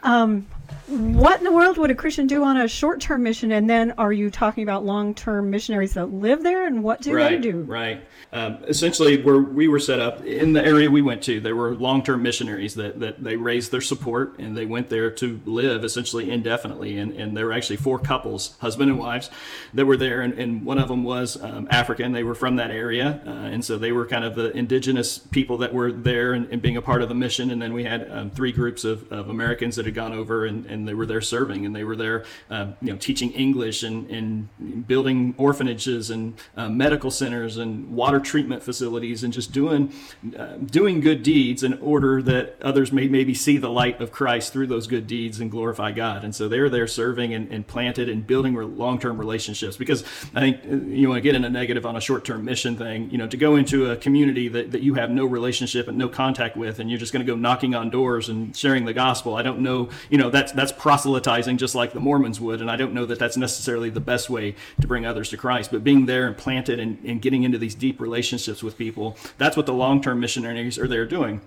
Um, 0.02 0.48
what 0.88 1.38
in 1.38 1.44
the 1.44 1.52
world 1.52 1.78
would 1.78 1.92
a 1.92 1.96
Christian 1.96 2.28
do 2.28 2.44
on 2.44 2.58
a 2.58 2.68
short 2.68 3.00
term 3.00 3.24
mission? 3.24 3.52
And 3.52 3.70
then 3.70 3.92
are 3.98 4.12
you 4.12 4.30
talking 4.30 4.64
about 4.64 4.86
long 4.86 5.14
term 5.14 5.50
missionaries 5.50 5.94
that 5.94 6.08
live 6.08 6.44
there? 6.44 6.66
And 6.66 6.84
what 6.84 7.02
do 7.02 7.14
right, 7.14 7.30
they 7.30 7.52
do? 7.52 7.62
Right. 7.62 8.04
Um, 8.32 8.60
essentially, 8.68 9.22
where 9.22 9.40
we 9.40 9.68
were 9.68 9.80
set 9.80 10.00
up 10.00 10.24
in 10.24 10.54
the 10.54 10.64
area 10.64 10.90
we 10.90 11.02
went 11.02 11.24
to, 11.24 11.40
there 11.40 11.56
were 11.56 11.76
long-term 11.76 12.22
missionaries 12.22 12.76
that, 12.76 13.00
that 13.00 13.24
they 13.24 13.36
raised 13.36 13.72
their 13.72 13.82
support 13.82 14.38
and 14.38 14.56
they 14.56 14.66
went 14.66 14.90
there 14.90 15.10
to 15.10 15.40
live 15.46 15.84
essentially 15.84 16.30
indefinitely. 16.30 16.98
And, 16.98 17.14
and 17.14 17.36
there 17.36 17.48
were 17.48 17.54
actually 17.54 17.78
four 17.78 17.98
couples, 17.98 18.56
husband 18.60 18.92
and 18.92 19.00
wives, 19.00 19.30
that 19.74 19.86
were 19.86 19.98
there. 19.98 20.22
And, 20.22 20.34
and 20.34 20.64
one 20.64 20.78
of 20.78 20.88
them 20.88 21.04
was 21.04 21.42
um, 21.42 21.68
African. 21.72 22.12
They 22.12 22.24
were 22.24 22.36
from 22.36 22.58
that 22.58 22.72
area. 22.72 23.22
Uh, 23.26 23.30
and 23.30 23.66
so 23.66 23.78
they 23.78 23.92
were 23.92 24.06
kind 24.06 24.24
of 24.24 24.36
the 24.36 24.56
indigenous 24.56 25.18
people 25.18 25.58
that 25.58 25.74
were 25.74 25.92
there 25.92 26.34
and, 26.34 26.48
and 26.52 26.62
being 26.62 26.78
a 26.78 26.82
part 26.82 27.02
of 27.02 27.10
the 27.10 27.16
mission. 27.16 27.50
And 27.50 27.62
then 27.62 27.74
we 27.74 27.84
had 27.84 28.10
um, 28.12 28.30
three 28.30 28.52
groups 28.52 28.84
of, 28.84 29.12
of 29.12 29.30
Americans 29.30 29.76
that 29.78 29.86
had 29.86 29.96
gone 29.96 30.14
over 30.14 30.46
and, 30.46 30.59
and 30.66 30.88
they 30.88 30.94
were 30.94 31.06
there 31.06 31.22
serving 31.22 31.66
and 31.66 31.76
they 31.76 31.84
were 31.84 31.96
there, 31.96 32.26
um, 32.50 32.76
you 32.82 32.92
know, 32.92 32.98
teaching 32.98 33.32
English 33.32 33.84
and, 33.84 34.10
and 34.10 34.88
building 34.88 35.34
orphanages 35.38 36.10
and 36.10 36.36
uh, 36.58 36.70
medical 36.70 37.12
centers 37.12 37.58
and 37.58 37.92
water 37.92 38.20
treatment 38.20 38.64
facilities 38.64 39.24
and 39.24 39.34
just 39.34 39.52
doing 39.52 39.94
uh, 40.38 40.54
doing 40.58 41.00
good 41.00 41.24
deeds 41.24 41.64
in 41.64 41.74
order 41.80 42.22
that 42.22 42.56
others 42.62 42.92
may 42.92 43.08
maybe 43.08 43.34
see 43.34 43.58
the 43.58 43.70
light 43.70 44.02
of 44.02 44.12
Christ 44.12 44.54
through 44.54 44.68
those 44.68 44.88
good 44.88 45.08
deeds 45.08 45.40
and 45.40 45.52
glorify 45.52 45.92
God. 45.92 46.24
And 46.24 46.34
so 46.36 46.48
they're 46.48 46.70
there 46.70 46.88
serving 46.88 47.34
and, 47.34 47.52
and 47.52 47.66
planted 47.66 48.10
and 48.10 48.26
building 48.26 48.56
re- 48.56 48.66
long-term 48.66 49.18
relationships 49.18 49.78
because 49.78 50.04
I 50.36 50.40
think 50.40 50.58
uh, 50.66 50.76
you 50.86 51.10
want 51.10 51.18
to 51.18 51.22
get 51.22 51.36
in 51.36 51.44
a 51.46 51.50
negative 51.50 51.86
on 51.86 51.96
a 51.96 52.02
short-term 52.02 52.46
mission 52.46 52.76
thing, 52.76 53.10
you 53.12 53.18
know, 53.18 53.28
to 53.28 53.38
go 53.38 53.56
into 53.56 53.92
a 53.92 53.96
community 53.96 54.48
that, 54.50 54.72
that 54.72 54.82
you 54.82 54.96
have 54.96 55.10
no 55.10 55.26
relationship 55.26 55.88
and 55.88 55.98
no 55.98 56.08
contact 56.08 56.58
with 56.58 56.80
and 56.80 56.90
you're 56.90 57.00
just 57.00 57.14
going 57.14 57.26
to 57.26 57.32
go 57.32 57.38
knocking 57.38 57.76
on 57.76 57.90
doors 57.90 58.30
and 58.30 58.56
sharing 58.56 58.86
the 58.86 58.94
gospel. 58.94 59.36
I 59.36 59.42
don't 59.42 59.60
know, 59.60 59.90
you 60.10 60.18
know, 60.18 60.30
that's 60.52 60.70
that's 60.70 60.82
proselytizing 60.82 61.58
just 61.58 61.76
like 61.76 61.94
the 61.94 62.00
Mormons 62.00 62.40
would 62.40 62.62
and 62.62 62.70
I 62.70 62.76
don't 62.76 62.94
know 62.94 63.06
that 63.06 63.20
that's 63.20 63.38
necessarily 63.38 63.90
the 63.90 64.00
best 64.00 64.30
way 64.30 64.56
to 64.82 64.88
bring 64.88 65.06
others 65.06 65.30
to 65.30 65.38
Christ, 65.38 65.72
but 65.72 65.84
being 65.84 66.06
there 66.06 66.28
and 66.28 66.38
planted 66.38 66.80
and, 66.80 66.98
and 67.06 67.22
getting 67.22 67.44
into 67.44 67.58
these 67.58 67.76
deep 67.76 68.00
relationships 68.00 68.64
with 68.64 68.78
people, 68.78 69.18
that's 69.38 69.58
what 69.58 69.66
the 69.66 69.74
long-term 69.74 70.20
missionaries 70.20 70.78
are 70.78 70.88
there 70.88 71.06
doing 71.06 71.42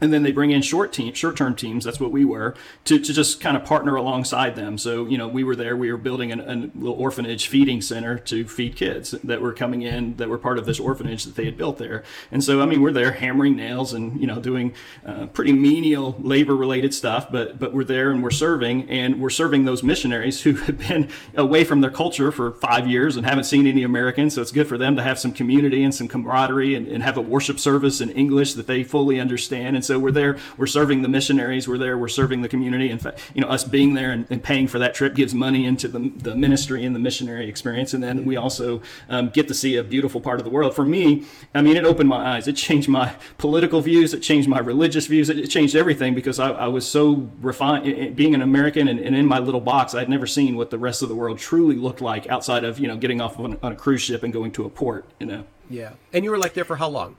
and 0.00 0.12
then 0.12 0.22
they 0.22 0.32
bring 0.32 0.50
in 0.50 0.62
short 0.62 0.92
team, 0.92 1.12
short-term 1.14 1.54
teams. 1.56 1.84
That's 1.84 2.00
what 2.00 2.12
we 2.12 2.24
were 2.24 2.54
to, 2.84 2.98
to 2.98 3.12
just 3.12 3.40
kind 3.40 3.56
of 3.56 3.64
partner 3.64 3.96
alongside 3.96 4.56
them. 4.56 4.78
So 4.78 5.06
you 5.06 5.18
know, 5.18 5.28
we 5.28 5.44
were 5.44 5.56
there. 5.56 5.76
We 5.76 5.90
were 5.90 5.98
building 5.98 6.32
an, 6.32 6.40
a 6.40 6.54
little 6.54 6.98
orphanage 6.98 7.48
feeding 7.48 7.80
center 7.80 8.18
to 8.18 8.46
feed 8.46 8.76
kids 8.76 9.12
that 9.24 9.40
were 9.40 9.52
coming 9.52 9.82
in 9.82 10.16
that 10.16 10.28
were 10.28 10.38
part 10.38 10.58
of 10.58 10.66
this 10.66 10.78
orphanage 10.78 11.24
that 11.24 11.34
they 11.34 11.44
had 11.44 11.56
built 11.56 11.78
there. 11.78 12.04
And 12.30 12.42
so 12.42 12.60
I 12.60 12.66
mean, 12.66 12.80
we're 12.80 12.92
there 12.92 13.12
hammering 13.12 13.56
nails 13.56 13.92
and 13.92 14.20
you 14.20 14.26
know 14.26 14.40
doing 14.40 14.74
uh, 15.04 15.26
pretty 15.26 15.52
menial 15.52 16.16
labor-related 16.20 16.94
stuff, 16.94 17.30
but 17.30 17.58
but 17.58 17.72
we're 17.72 17.84
there 17.84 18.10
and 18.10 18.22
we're 18.22 18.30
serving 18.30 18.88
and 18.88 19.20
we're 19.20 19.30
serving 19.30 19.64
those 19.64 19.82
missionaries 19.82 20.42
who 20.42 20.54
have 20.54 20.78
been 20.78 21.10
away 21.34 21.64
from 21.64 21.80
their 21.80 21.90
culture 21.90 22.30
for 22.30 22.52
five 22.52 22.86
years 22.86 23.16
and 23.16 23.26
haven't 23.26 23.44
seen 23.44 23.66
any 23.66 23.82
Americans. 23.82 24.34
So 24.34 24.42
it's 24.42 24.52
good 24.52 24.68
for 24.68 24.78
them 24.78 24.96
to 24.96 25.02
have 25.02 25.18
some 25.18 25.32
community 25.32 25.82
and 25.82 25.94
some 25.94 26.08
camaraderie 26.08 26.74
and, 26.74 26.86
and 26.86 27.02
have 27.02 27.16
a 27.16 27.20
worship 27.20 27.58
service 27.58 28.00
in 28.00 28.10
English 28.10 28.54
that 28.54 28.66
they 28.66 28.84
fully 28.84 29.20
understand. 29.20 29.76
And 29.76 29.84
so 29.88 29.98
we're 29.98 30.12
there, 30.12 30.38
we're 30.56 30.66
serving 30.66 31.02
the 31.02 31.08
missionaries, 31.08 31.66
we're 31.66 31.78
there, 31.78 31.98
we're 31.98 32.08
serving 32.08 32.42
the 32.42 32.48
community. 32.48 32.90
In 32.90 32.98
fact, 32.98 33.20
you 33.34 33.40
know, 33.40 33.48
us 33.48 33.64
being 33.64 33.94
there 33.94 34.12
and, 34.12 34.26
and 34.30 34.42
paying 34.42 34.68
for 34.68 34.78
that 34.78 34.94
trip 34.94 35.14
gives 35.14 35.34
money 35.34 35.64
into 35.64 35.88
the, 35.88 36.12
the 36.14 36.36
ministry 36.36 36.84
and 36.84 36.94
the 36.94 37.00
missionary 37.00 37.48
experience. 37.48 37.94
And 37.94 38.04
then 38.04 38.24
we 38.24 38.36
also 38.36 38.82
um, 39.08 39.30
get 39.30 39.48
to 39.48 39.54
see 39.54 39.76
a 39.76 39.82
beautiful 39.82 40.20
part 40.20 40.38
of 40.38 40.44
the 40.44 40.50
world. 40.50 40.74
For 40.74 40.84
me, 40.84 41.24
I 41.54 41.62
mean, 41.62 41.76
it 41.76 41.84
opened 41.84 42.08
my 42.08 42.36
eyes. 42.36 42.46
It 42.46 42.56
changed 42.56 42.88
my 42.88 43.16
political 43.38 43.80
views. 43.80 44.14
It 44.14 44.20
changed 44.20 44.48
my 44.48 44.58
religious 44.58 45.06
views. 45.06 45.30
It, 45.30 45.38
it 45.38 45.48
changed 45.48 45.74
everything 45.74 46.14
because 46.14 46.38
I, 46.38 46.50
I 46.50 46.68
was 46.68 46.86
so 46.86 47.28
refined, 47.40 48.14
being 48.14 48.34
an 48.34 48.42
American 48.42 48.88
and, 48.88 49.00
and, 49.00 49.16
in 49.16 49.26
my 49.26 49.38
little 49.38 49.60
box, 49.60 49.94
I'd 49.94 50.08
never 50.08 50.26
seen 50.26 50.56
what 50.56 50.70
the 50.70 50.78
rest 50.78 51.02
of 51.02 51.08
the 51.08 51.14
world 51.14 51.38
truly 51.38 51.76
looked 51.76 52.00
like 52.00 52.28
outside 52.28 52.62
of, 52.62 52.78
you 52.78 52.86
know, 52.86 52.96
getting 52.96 53.20
off 53.20 53.40
on, 53.40 53.58
on 53.62 53.72
a 53.72 53.76
cruise 53.76 54.02
ship 54.02 54.22
and 54.22 54.32
going 54.32 54.52
to 54.52 54.64
a 54.64 54.68
port, 54.68 55.06
you 55.18 55.26
know. 55.26 55.44
Yeah. 55.70 55.92
And 56.12 56.24
you 56.24 56.30
were 56.30 56.38
like 56.38 56.54
there 56.54 56.64
for 56.64 56.76
how 56.76 56.88
long? 56.88 57.16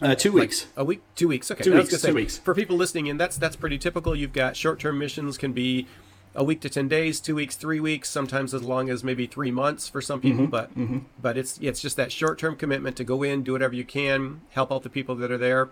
Uh, 0.00 0.14
two 0.14 0.32
weeks. 0.32 0.66
Like 0.66 0.72
a 0.76 0.84
week, 0.84 1.02
two 1.16 1.28
weeks. 1.28 1.50
Okay, 1.50 1.64
two 1.64 1.74
weeks. 1.74 2.00
Say, 2.00 2.08
two 2.08 2.14
weeks. 2.14 2.38
For 2.38 2.54
people 2.54 2.76
listening 2.76 3.06
in, 3.06 3.16
that's 3.16 3.36
that's 3.36 3.56
pretty 3.56 3.78
typical. 3.78 4.14
You've 4.14 4.32
got 4.32 4.56
short-term 4.56 4.98
missions 4.98 5.36
can 5.36 5.52
be 5.52 5.86
a 6.34 6.44
week 6.44 6.60
to 6.60 6.68
ten 6.68 6.88
days, 6.88 7.20
two 7.20 7.34
weeks, 7.34 7.56
three 7.56 7.80
weeks, 7.80 8.08
sometimes 8.08 8.54
as 8.54 8.62
long 8.62 8.90
as 8.90 9.02
maybe 9.02 9.26
three 9.26 9.50
months 9.50 9.88
for 9.88 10.00
some 10.00 10.20
people. 10.20 10.42
Mm-hmm. 10.42 10.50
But 10.50 10.78
mm-hmm. 10.78 10.98
but 11.20 11.36
it's 11.36 11.58
it's 11.60 11.80
just 11.80 11.96
that 11.96 12.12
short-term 12.12 12.56
commitment 12.56 12.96
to 12.96 13.04
go 13.04 13.22
in, 13.22 13.42
do 13.42 13.52
whatever 13.52 13.74
you 13.74 13.84
can, 13.84 14.42
help 14.50 14.70
out 14.70 14.82
the 14.84 14.90
people 14.90 15.16
that 15.16 15.32
are 15.32 15.38
there, 15.38 15.70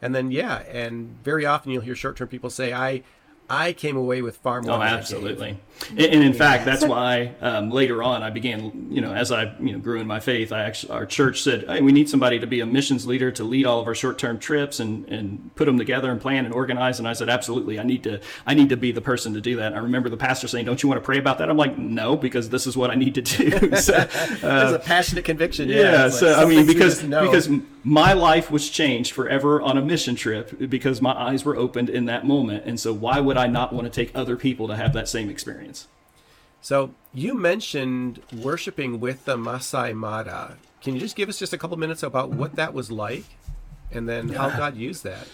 and 0.00 0.14
then 0.14 0.30
yeah, 0.30 0.60
and 0.70 1.22
very 1.22 1.44
often 1.44 1.70
you'll 1.72 1.82
hear 1.82 1.94
short-term 1.94 2.28
people 2.28 2.48
say, 2.48 2.72
"I 2.72 3.02
I 3.50 3.72
came 3.72 3.96
away 3.96 4.22
with 4.22 4.36
far 4.36 4.62
more." 4.62 4.76
Oh, 4.76 4.82
absolutely. 4.82 5.58
And, 5.90 6.00
and, 6.00 6.24
in 6.24 6.32
fact, 6.32 6.64
that's 6.64 6.84
why 6.84 7.34
um, 7.40 7.70
later 7.70 8.02
on 8.02 8.22
I 8.22 8.30
began, 8.30 8.88
you 8.90 9.00
know, 9.00 9.12
as 9.14 9.30
I 9.30 9.54
you 9.60 9.72
know 9.72 9.78
grew 9.78 10.00
in 10.00 10.06
my 10.06 10.20
faith, 10.20 10.52
I 10.52 10.62
actually 10.62 10.92
our 10.92 11.06
church 11.06 11.42
said, 11.42 11.64
"Hey, 11.68 11.80
we 11.80 11.92
need 11.92 12.08
somebody 12.08 12.38
to 12.38 12.46
be 12.46 12.60
a 12.60 12.66
missions 12.66 13.06
leader 13.06 13.30
to 13.32 13.44
lead 13.44 13.64
all 13.66 13.80
of 13.80 13.86
our 13.86 13.94
short-term 13.94 14.38
trips 14.38 14.80
and 14.80 15.08
and 15.08 15.50
put 15.54 15.66
them 15.66 15.78
together 15.78 16.10
and 16.10 16.20
plan 16.20 16.44
and 16.44 16.54
organize." 16.54 16.98
And 16.98 17.08
I 17.08 17.12
said, 17.12 17.28
"Absolutely, 17.28 17.78
I 17.78 17.84
need 17.84 18.02
to 18.04 18.20
I 18.46 18.54
need 18.54 18.68
to 18.70 18.76
be 18.76 18.92
the 18.92 19.00
person 19.00 19.34
to 19.34 19.40
do 19.40 19.56
that." 19.56 19.68
And 19.68 19.76
I 19.76 19.78
remember 19.78 20.08
the 20.08 20.16
pastor 20.16 20.48
saying, 20.48 20.66
"Don't 20.66 20.82
you 20.82 20.88
want 20.88 21.00
to 21.00 21.04
pray 21.04 21.18
about 21.18 21.38
that?" 21.38 21.48
I'm 21.48 21.56
like, 21.56 21.78
"No, 21.78 22.16
because 22.16 22.50
this 22.50 22.66
is 22.66 22.76
what 22.76 22.90
I 22.90 22.94
need 22.94 23.14
to 23.14 23.22
do." 23.22 23.76
so, 23.76 23.94
uh, 23.94 24.06
There's 24.40 24.72
a 24.72 24.82
passionate 24.84 25.24
conviction. 25.24 25.68
Yeah. 25.68 25.76
yeah 25.76 26.08
so 26.08 26.34
I 26.34 26.44
mean, 26.44 26.66
because 26.66 27.02
because 27.02 27.48
my 27.84 28.12
life 28.12 28.50
was 28.50 28.68
changed 28.68 29.12
forever 29.12 29.60
on 29.60 29.78
a 29.78 29.82
mission 29.82 30.14
trip 30.14 30.68
because 30.68 31.00
my 31.00 31.12
eyes 31.12 31.44
were 31.44 31.56
opened 31.56 31.88
in 31.88 32.06
that 32.06 32.26
moment, 32.26 32.64
and 32.64 32.78
so 32.78 32.92
why 32.92 33.20
would 33.20 33.36
I 33.36 33.46
not 33.46 33.72
want 33.72 33.86
to 33.86 33.90
take 33.90 34.14
other 34.14 34.36
people 34.36 34.68
to 34.68 34.76
have 34.76 34.92
that 34.92 35.08
same 35.08 35.30
experience? 35.30 35.88
So 36.60 36.94
you 37.14 37.34
mentioned 37.34 38.20
worshiping 38.32 39.00
with 39.00 39.24
the 39.24 39.36
Masai 39.36 39.92
Mara. 39.92 40.56
Can 40.82 40.94
you 40.94 41.00
just 41.00 41.16
give 41.16 41.28
us 41.28 41.38
just 41.38 41.52
a 41.52 41.58
couple 41.58 41.76
minutes 41.76 42.02
about 42.02 42.30
what 42.30 42.56
that 42.56 42.74
was 42.74 42.90
like, 42.90 43.24
and 43.90 44.08
then 44.08 44.30
how 44.30 44.50
God 44.50 44.76
used 44.76 45.04
that? 45.04 45.26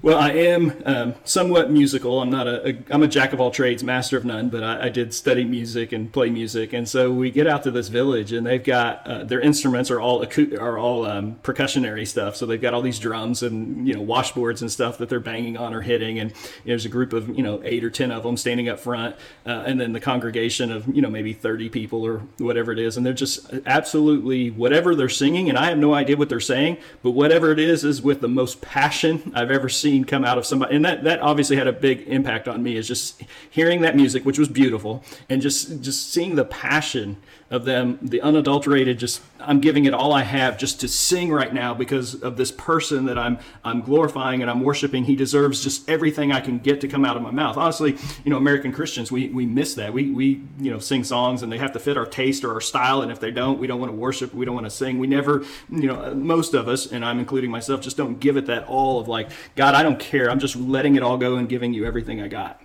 Well, 0.00 0.16
I 0.16 0.30
am 0.30 0.80
um, 0.86 1.14
somewhat 1.24 1.72
musical. 1.72 2.20
I'm 2.20 2.30
not 2.30 2.46
a, 2.46 2.68
a 2.68 2.78
I'm 2.90 3.02
a 3.02 3.08
jack 3.08 3.32
of 3.32 3.40
all 3.40 3.50
trades, 3.50 3.82
master 3.82 4.16
of 4.16 4.24
none. 4.24 4.48
But 4.48 4.62
I, 4.62 4.84
I, 4.84 4.88
did 4.90 5.12
study 5.12 5.44
music 5.44 5.90
and 5.90 6.12
play 6.12 6.30
music, 6.30 6.72
and 6.72 6.88
so 6.88 7.10
we 7.10 7.32
get 7.32 7.48
out 7.48 7.64
to 7.64 7.72
this 7.72 7.88
village, 7.88 8.32
and 8.32 8.46
they've 8.46 8.62
got 8.62 9.04
uh, 9.08 9.24
their 9.24 9.40
instruments 9.40 9.90
are 9.90 10.00
all 10.00 10.24
are 10.60 10.78
all 10.78 11.04
um, 11.04 11.36
percussionary 11.42 12.06
stuff. 12.06 12.36
So 12.36 12.46
they've 12.46 12.62
got 12.62 12.74
all 12.74 12.82
these 12.82 13.00
drums 13.00 13.42
and 13.42 13.88
you 13.88 13.94
know 13.94 14.00
washboards 14.00 14.60
and 14.60 14.70
stuff 14.70 14.98
that 14.98 15.08
they're 15.08 15.18
banging 15.18 15.56
on 15.56 15.74
or 15.74 15.80
hitting, 15.80 16.20
and 16.20 16.32
there's 16.64 16.84
a 16.84 16.88
group 16.88 17.12
of 17.12 17.36
you 17.36 17.42
know 17.42 17.60
eight 17.64 17.82
or 17.82 17.90
ten 17.90 18.12
of 18.12 18.22
them 18.22 18.36
standing 18.36 18.68
up 18.68 18.78
front, 18.78 19.16
uh, 19.46 19.64
and 19.66 19.80
then 19.80 19.94
the 19.94 20.00
congregation 20.00 20.70
of 20.70 20.86
you 20.94 21.02
know 21.02 21.10
maybe 21.10 21.32
30 21.32 21.70
people 21.70 22.06
or 22.06 22.18
whatever 22.38 22.70
it 22.70 22.78
is, 22.78 22.96
and 22.96 23.04
they're 23.04 23.12
just 23.12 23.52
absolutely 23.66 24.52
whatever 24.52 24.94
they're 24.94 25.08
singing, 25.08 25.48
and 25.48 25.58
I 25.58 25.68
have 25.70 25.78
no 25.78 25.92
idea 25.92 26.16
what 26.16 26.28
they're 26.28 26.38
saying, 26.38 26.78
but 27.02 27.10
whatever 27.10 27.50
it 27.50 27.58
is 27.58 27.82
is 27.82 28.00
with 28.00 28.20
the 28.20 28.28
most 28.28 28.60
passion 28.60 29.32
I've 29.34 29.50
ever 29.50 29.68
seen 29.68 29.87
come 30.04 30.24
out 30.24 30.38
of 30.38 30.46
somebody 30.46 30.76
and 30.76 30.84
that 30.84 31.04
that 31.04 31.20
obviously 31.20 31.56
had 31.56 31.66
a 31.66 31.72
big 31.72 32.00
impact 32.08 32.48
on 32.48 32.62
me 32.62 32.76
is 32.76 32.86
just 32.86 33.22
hearing 33.50 33.80
that 33.80 33.96
music 33.96 34.24
which 34.24 34.38
was 34.38 34.48
beautiful 34.48 35.02
and 35.28 35.40
just 35.42 35.80
just 35.80 36.12
seeing 36.12 36.34
the 36.34 36.44
passion 36.44 37.16
of 37.50 37.64
them 37.64 37.98
the 38.02 38.20
unadulterated 38.20 38.98
just 38.98 39.22
i'm 39.40 39.58
giving 39.58 39.86
it 39.86 39.94
all 39.94 40.12
i 40.12 40.22
have 40.22 40.58
just 40.58 40.80
to 40.80 40.86
sing 40.86 41.32
right 41.32 41.54
now 41.54 41.72
because 41.72 42.20
of 42.22 42.36
this 42.36 42.52
person 42.52 43.06
that 43.06 43.18
i'm 43.18 43.38
i'm 43.64 43.80
glorifying 43.80 44.42
and 44.42 44.50
i'm 44.50 44.60
worshiping. 44.60 45.04
He 45.04 45.16
deserves 45.16 45.62
just 45.62 45.88
everything 45.88 46.30
i 46.30 46.40
can 46.40 46.58
get 46.58 46.82
to 46.82 46.88
come 46.88 47.06
out 47.06 47.16
of 47.16 47.22
my 47.22 47.30
mouth. 47.30 47.56
Honestly 47.56 47.96
you 48.24 48.30
know 48.30 48.36
american 48.36 48.70
christians 48.72 49.10
we 49.10 49.28
we 49.28 49.46
miss 49.46 49.74
that. 49.74 49.92
We 49.92 50.10
we 50.10 50.42
you 50.58 50.70
know 50.70 50.78
sing 50.78 51.04
songs 51.04 51.42
and 51.42 51.50
they 51.50 51.58
have 51.58 51.72
to 51.72 51.78
fit 51.78 51.96
our 51.96 52.04
taste 52.04 52.44
or 52.44 52.52
our 52.52 52.60
style. 52.60 53.00
And 53.00 53.10
if 53.10 53.18
they 53.18 53.30
don't 53.30 53.58
we 53.58 53.66
don't 53.66 53.80
want 53.80 53.92
to 53.92 53.96
worship. 53.96 54.34
We 54.34 54.44
don't 54.44 54.54
want 54.54 54.66
to 54.66 54.70
sing. 54.70 54.98
We 54.98 55.06
never 55.06 55.44
you 55.70 55.86
know 55.86 56.14
most 56.14 56.52
of 56.52 56.68
us 56.68 56.92
and 56.92 57.02
i'm 57.04 57.18
including 57.18 57.50
myself 57.50 57.80
just 57.80 57.96
don't 57.96 58.20
give 58.20 58.36
it 58.36 58.46
that 58.46 58.64
all 58.64 59.00
of 59.00 59.08
like 59.08 59.30
god 59.56 59.74
i 59.74 59.82
don't 59.82 59.98
care. 59.98 60.30
I'm 60.30 60.38
just 60.38 60.56
letting 60.56 60.96
it 60.96 61.02
all 61.02 61.16
go 61.16 61.36
and 61.36 61.48
giving 61.48 61.72
you 61.72 61.86
everything 61.86 62.20
i 62.20 62.28
got. 62.28 62.62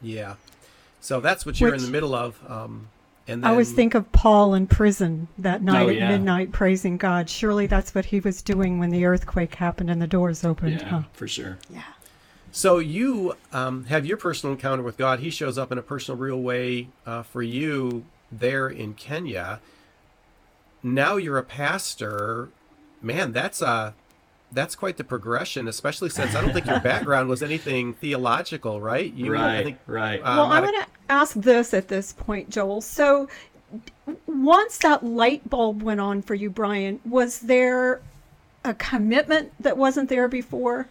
Yeah. 0.00 0.36
So 1.00 1.20
that's 1.20 1.44
what 1.44 1.60
you're 1.60 1.72
Which, 1.72 1.80
in 1.80 1.86
the 1.86 1.92
middle 1.92 2.14
of 2.14 2.38
um 2.48 2.88
and 2.97 2.97
then, 3.28 3.44
I 3.44 3.50
always 3.50 3.72
think 3.72 3.94
of 3.94 4.10
Paul 4.10 4.54
in 4.54 4.66
prison 4.66 5.28
that 5.36 5.62
night 5.62 5.86
oh, 5.86 5.90
yeah. 5.90 6.04
at 6.06 6.10
midnight 6.12 6.50
praising 6.50 6.96
God. 6.96 7.28
Surely 7.28 7.66
that's 7.66 7.94
what 7.94 8.06
he 8.06 8.20
was 8.20 8.40
doing 8.40 8.78
when 8.78 8.88
the 8.88 9.04
earthquake 9.04 9.54
happened 9.54 9.90
and 9.90 10.00
the 10.00 10.06
doors 10.06 10.44
opened. 10.44 10.80
Yeah, 10.80 10.88
huh? 10.88 11.02
for 11.12 11.28
sure. 11.28 11.58
Yeah. 11.68 11.82
So 12.52 12.78
you 12.78 13.34
um, 13.52 13.84
have 13.84 14.06
your 14.06 14.16
personal 14.16 14.54
encounter 14.54 14.82
with 14.82 14.96
God. 14.96 15.20
He 15.20 15.28
shows 15.28 15.58
up 15.58 15.70
in 15.70 15.76
a 15.76 15.82
personal, 15.82 16.18
real 16.18 16.40
way 16.40 16.88
uh, 17.04 17.22
for 17.22 17.42
you 17.42 18.06
there 18.32 18.66
in 18.66 18.94
Kenya. 18.94 19.60
Now 20.82 21.16
you're 21.16 21.36
a 21.36 21.42
pastor. 21.42 22.48
Man, 23.02 23.32
that's 23.32 23.60
a 23.60 23.94
that's 24.50 24.74
quite 24.74 24.96
the 24.96 25.04
progression, 25.04 25.68
especially 25.68 26.08
since 26.08 26.34
I 26.34 26.40
don't 26.40 26.54
think 26.54 26.66
your 26.66 26.80
background 26.82 27.28
was 27.28 27.42
anything 27.42 27.92
theological, 27.92 28.80
right? 28.80 29.12
You, 29.12 29.32
right, 29.32 29.64
think, 29.64 29.78
right. 29.86 30.20
Um, 30.24 30.36
well, 30.38 30.46
I 30.46 30.60
want 30.60 30.76
to 30.76 30.86
ask 31.08 31.34
this 31.34 31.74
at 31.74 31.88
this 31.88 32.12
point, 32.12 32.50
Joel. 32.50 32.80
So, 32.80 33.28
once 34.26 34.78
that 34.78 35.04
light 35.04 35.48
bulb 35.48 35.82
went 35.82 36.00
on 36.00 36.22
for 36.22 36.34
you, 36.34 36.50
Brian, 36.50 37.00
was 37.04 37.40
there 37.40 38.00
a 38.64 38.74
commitment 38.74 39.52
that 39.60 39.76
wasn't 39.76 40.08
there 40.08 40.28
before? 40.28 40.88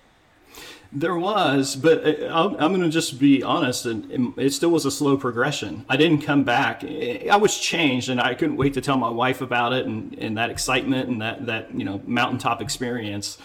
There 0.92 1.18
was, 1.18 1.76
but 1.76 2.06
uh, 2.06 2.56
I'm 2.58 2.72
going 2.72 2.82
to 2.82 2.90
just 2.90 3.20
be 3.20 3.44
honest, 3.44 3.86
and 3.86 4.34
it 4.38 4.54
still 4.54 4.70
was 4.70 4.86
a 4.86 4.92
slow 4.92 5.18
progression. 5.18 5.86
I 5.90 5.98
didn't 5.98 6.22
come 6.22 6.46
back. 6.46 6.84
I 6.84 7.36
was 7.36 7.60
changed, 7.60 8.08
and 8.08 8.22
I 8.22 8.34
couldn't 8.36 8.56
wait 8.56 8.74
to 8.76 8.82
tell 8.82 8.98
my 8.98 9.10
wife 9.10 9.42
about 9.42 9.74
it, 9.74 9.86
and, 9.86 10.18
and 10.18 10.38
that 10.38 10.50
excitement 10.50 11.10
and 11.10 11.22
that 11.22 11.46
that 11.46 11.74
you 11.78 11.84
know 11.84 12.02
mountaintop 12.06 12.62
experience 12.62 13.38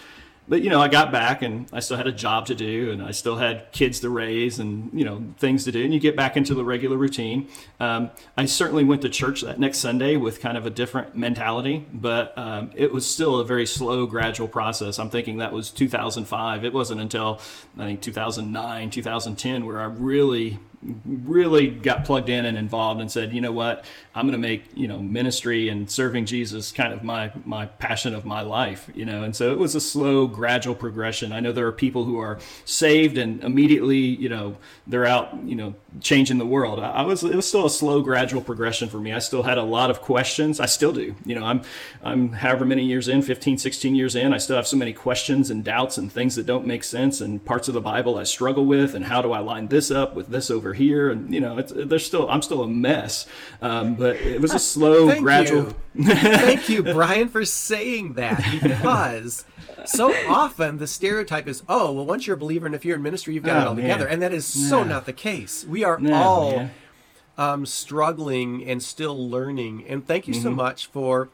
but 0.53 0.61
you 0.61 0.69
know, 0.69 0.79
I 0.79 0.87
got 0.87 1.11
back 1.11 1.41
and 1.41 1.67
I 1.73 1.79
still 1.79 1.97
had 1.97 2.05
a 2.05 2.11
job 2.11 2.45
to 2.45 2.53
do, 2.53 2.91
and 2.91 3.01
I 3.01 3.09
still 3.09 3.37
had 3.37 3.71
kids 3.71 4.01
to 4.01 4.09
raise, 4.11 4.59
and 4.59 4.91
you 4.93 5.03
know, 5.03 5.23
things 5.39 5.63
to 5.63 5.71
do. 5.71 5.83
And 5.83 5.91
you 5.91 5.99
get 5.99 6.15
back 6.15 6.37
into 6.37 6.53
the 6.53 6.63
regular 6.63 6.95
routine. 6.95 7.47
Um, 7.79 8.11
I 8.37 8.45
certainly 8.45 8.83
went 8.83 9.01
to 9.01 9.09
church 9.09 9.41
that 9.41 9.59
next 9.59 9.79
Sunday 9.79 10.15
with 10.15 10.41
kind 10.41 10.55
of 10.55 10.67
a 10.67 10.69
different 10.69 11.17
mentality, 11.17 11.87
but 11.91 12.37
um, 12.37 12.69
it 12.75 12.93
was 12.93 13.09
still 13.09 13.39
a 13.39 13.43
very 13.43 13.65
slow, 13.65 14.05
gradual 14.05 14.47
process. 14.47 14.99
I'm 14.99 15.09
thinking 15.09 15.37
that 15.37 15.53
was 15.53 15.71
2005. 15.71 16.63
It 16.63 16.71
wasn't 16.71 17.01
until 17.01 17.41
I 17.79 17.85
think 17.85 18.01
2009, 18.01 18.91
2010 18.91 19.65
where 19.65 19.81
I 19.81 19.85
really 19.85 20.59
really 21.05 21.69
got 21.69 22.05
plugged 22.05 22.29
in 22.29 22.45
and 22.45 22.57
involved 22.57 23.01
and 23.01 23.11
said, 23.11 23.33
you 23.33 23.41
know 23.41 23.51
what, 23.51 23.85
I'm 24.15 24.25
going 24.25 24.39
to 24.39 24.47
make 24.47 24.65
you 24.75 24.87
know 24.87 24.99
ministry 24.99 25.69
and 25.69 25.89
serving 25.89 26.25
Jesus 26.25 26.71
kind 26.71 26.93
of 26.93 27.03
my 27.03 27.31
my 27.45 27.65
passion 27.65 28.13
of 28.13 28.25
my 28.25 28.41
life, 28.41 28.89
you 28.93 29.05
know. 29.05 29.23
And 29.23 29.35
so 29.35 29.51
it 29.51 29.57
was 29.57 29.75
a 29.75 29.81
slow, 29.81 30.27
gradual 30.27 30.75
progression. 30.75 31.31
I 31.31 31.39
know 31.39 31.51
there 31.51 31.67
are 31.67 31.71
people 31.71 32.03
who 32.05 32.19
are 32.19 32.39
saved 32.65 33.17
and 33.17 33.43
immediately, 33.43 33.97
you 33.97 34.29
know, 34.29 34.57
they're 34.87 35.05
out, 35.05 35.35
you 35.45 35.55
know, 35.55 35.75
changing 36.01 36.37
the 36.37 36.45
world. 36.45 36.79
I, 36.79 37.03
was 37.03 37.23
it 37.23 37.35
was 37.35 37.47
still 37.47 37.65
a 37.65 37.69
slow, 37.69 38.01
gradual 38.01 38.41
progression 38.41 38.89
for 38.89 38.99
me. 38.99 39.13
I 39.13 39.19
still 39.19 39.43
had 39.43 39.57
a 39.57 39.63
lot 39.63 39.89
of 39.89 40.01
questions. 40.01 40.59
I 40.59 40.65
still 40.65 40.93
do. 40.93 41.15
You 41.25 41.35
know, 41.35 41.45
I'm 41.45 41.61
I'm 42.03 42.33
however 42.33 42.65
many 42.65 42.83
years 42.83 43.07
in, 43.07 43.21
15, 43.21 43.57
16 43.57 43.95
years 43.95 44.15
in, 44.15 44.33
I 44.33 44.37
still 44.37 44.55
have 44.55 44.67
so 44.67 44.77
many 44.77 44.93
questions 44.93 45.49
and 45.49 45.63
doubts 45.63 45.97
and 45.97 46.11
things 46.11 46.35
that 46.35 46.45
don't 46.45 46.67
make 46.67 46.83
sense 46.83 47.21
and 47.21 47.43
parts 47.43 47.67
of 47.67 47.73
the 47.73 47.81
Bible 47.81 48.17
I 48.17 48.23
struggle 48.23 48.65
with 48.65 48.93
and 48.93 49.05
how 49.05 49.21
do 49.21 49.31
I 49.31 49.39
line 49.39 49.67
this 49.67 49.89
up 49.89 50.15
with 50.15 50.27
this 50.27 50.51
over 50.51 50.72
here 50.73 51.09
and 51.09 51.33
you 51.33 51.39
know, 51.39 51.57
it's 51.57 51.71
there's 51.75 52.05
still 52.05 52.29
I'm 52.29 52.41
still 52.41 52.63
a 52.63 52.67
mess. 52.67 53.25
Um, 53.61 53.95
but 53.95 54.15
it 54.17 54.41
was 54.41 54.53
a 54.53 54.59
slow, 54.73 55.07
Thank 55.09 55.21
gradual. 55.21 55.73
You. 55.95 56.03
Thank 56.15 56.69
you, 56.69 56.83
Brian, 56.93 57.29
for 57.29 57.45
saying 57.45 58.13
that 58.13 58.43
because 58.61 59.45
so 59.85 60.13
often 60.27 60.77
the 60.77 60.87
stereotype 60.87 61.47
is, 61.47 61.63
oh, 61.69 61.91
well, 61.91 62.05
once 62.05 62.27
you're 62.27 62.35
a 62.35 62.39
believer 62.39 62.65
and 62.65 62.75
if 62.75 62.85
you're 62.85 62.95
in 62.95 63.01
ministry, 63.01 63.33
you've 63.33 63.43
got 63.43 63.57
oh, 63.57 63.61
it 63.61 63.67
all 63.67 63.75
man. 63.75 63.83
together, 63.83 64.07
and 64.07 64.21
that 64.21 64.33
is 64.33 64.45
so 64.45 64.83
not 64.83 65.05
the 65.05 65.13
case. 65.13 65.65
We 65.65 65.83
are 65.83 65.99
no, 65.99 66.13
all 66.13 66.69
um, 67.37 67.65
struggling 67.65 68.65
and 68.65 68.81
still 68.81 69.29
learning. 69.29 69.85
And 69.87 70.05
thank 70.05 70.27
you 70.27 70.33
mm-hmm. 70.33 70.43
so 70.43 70.51
much 70.51 70.87
for 70.87 71.29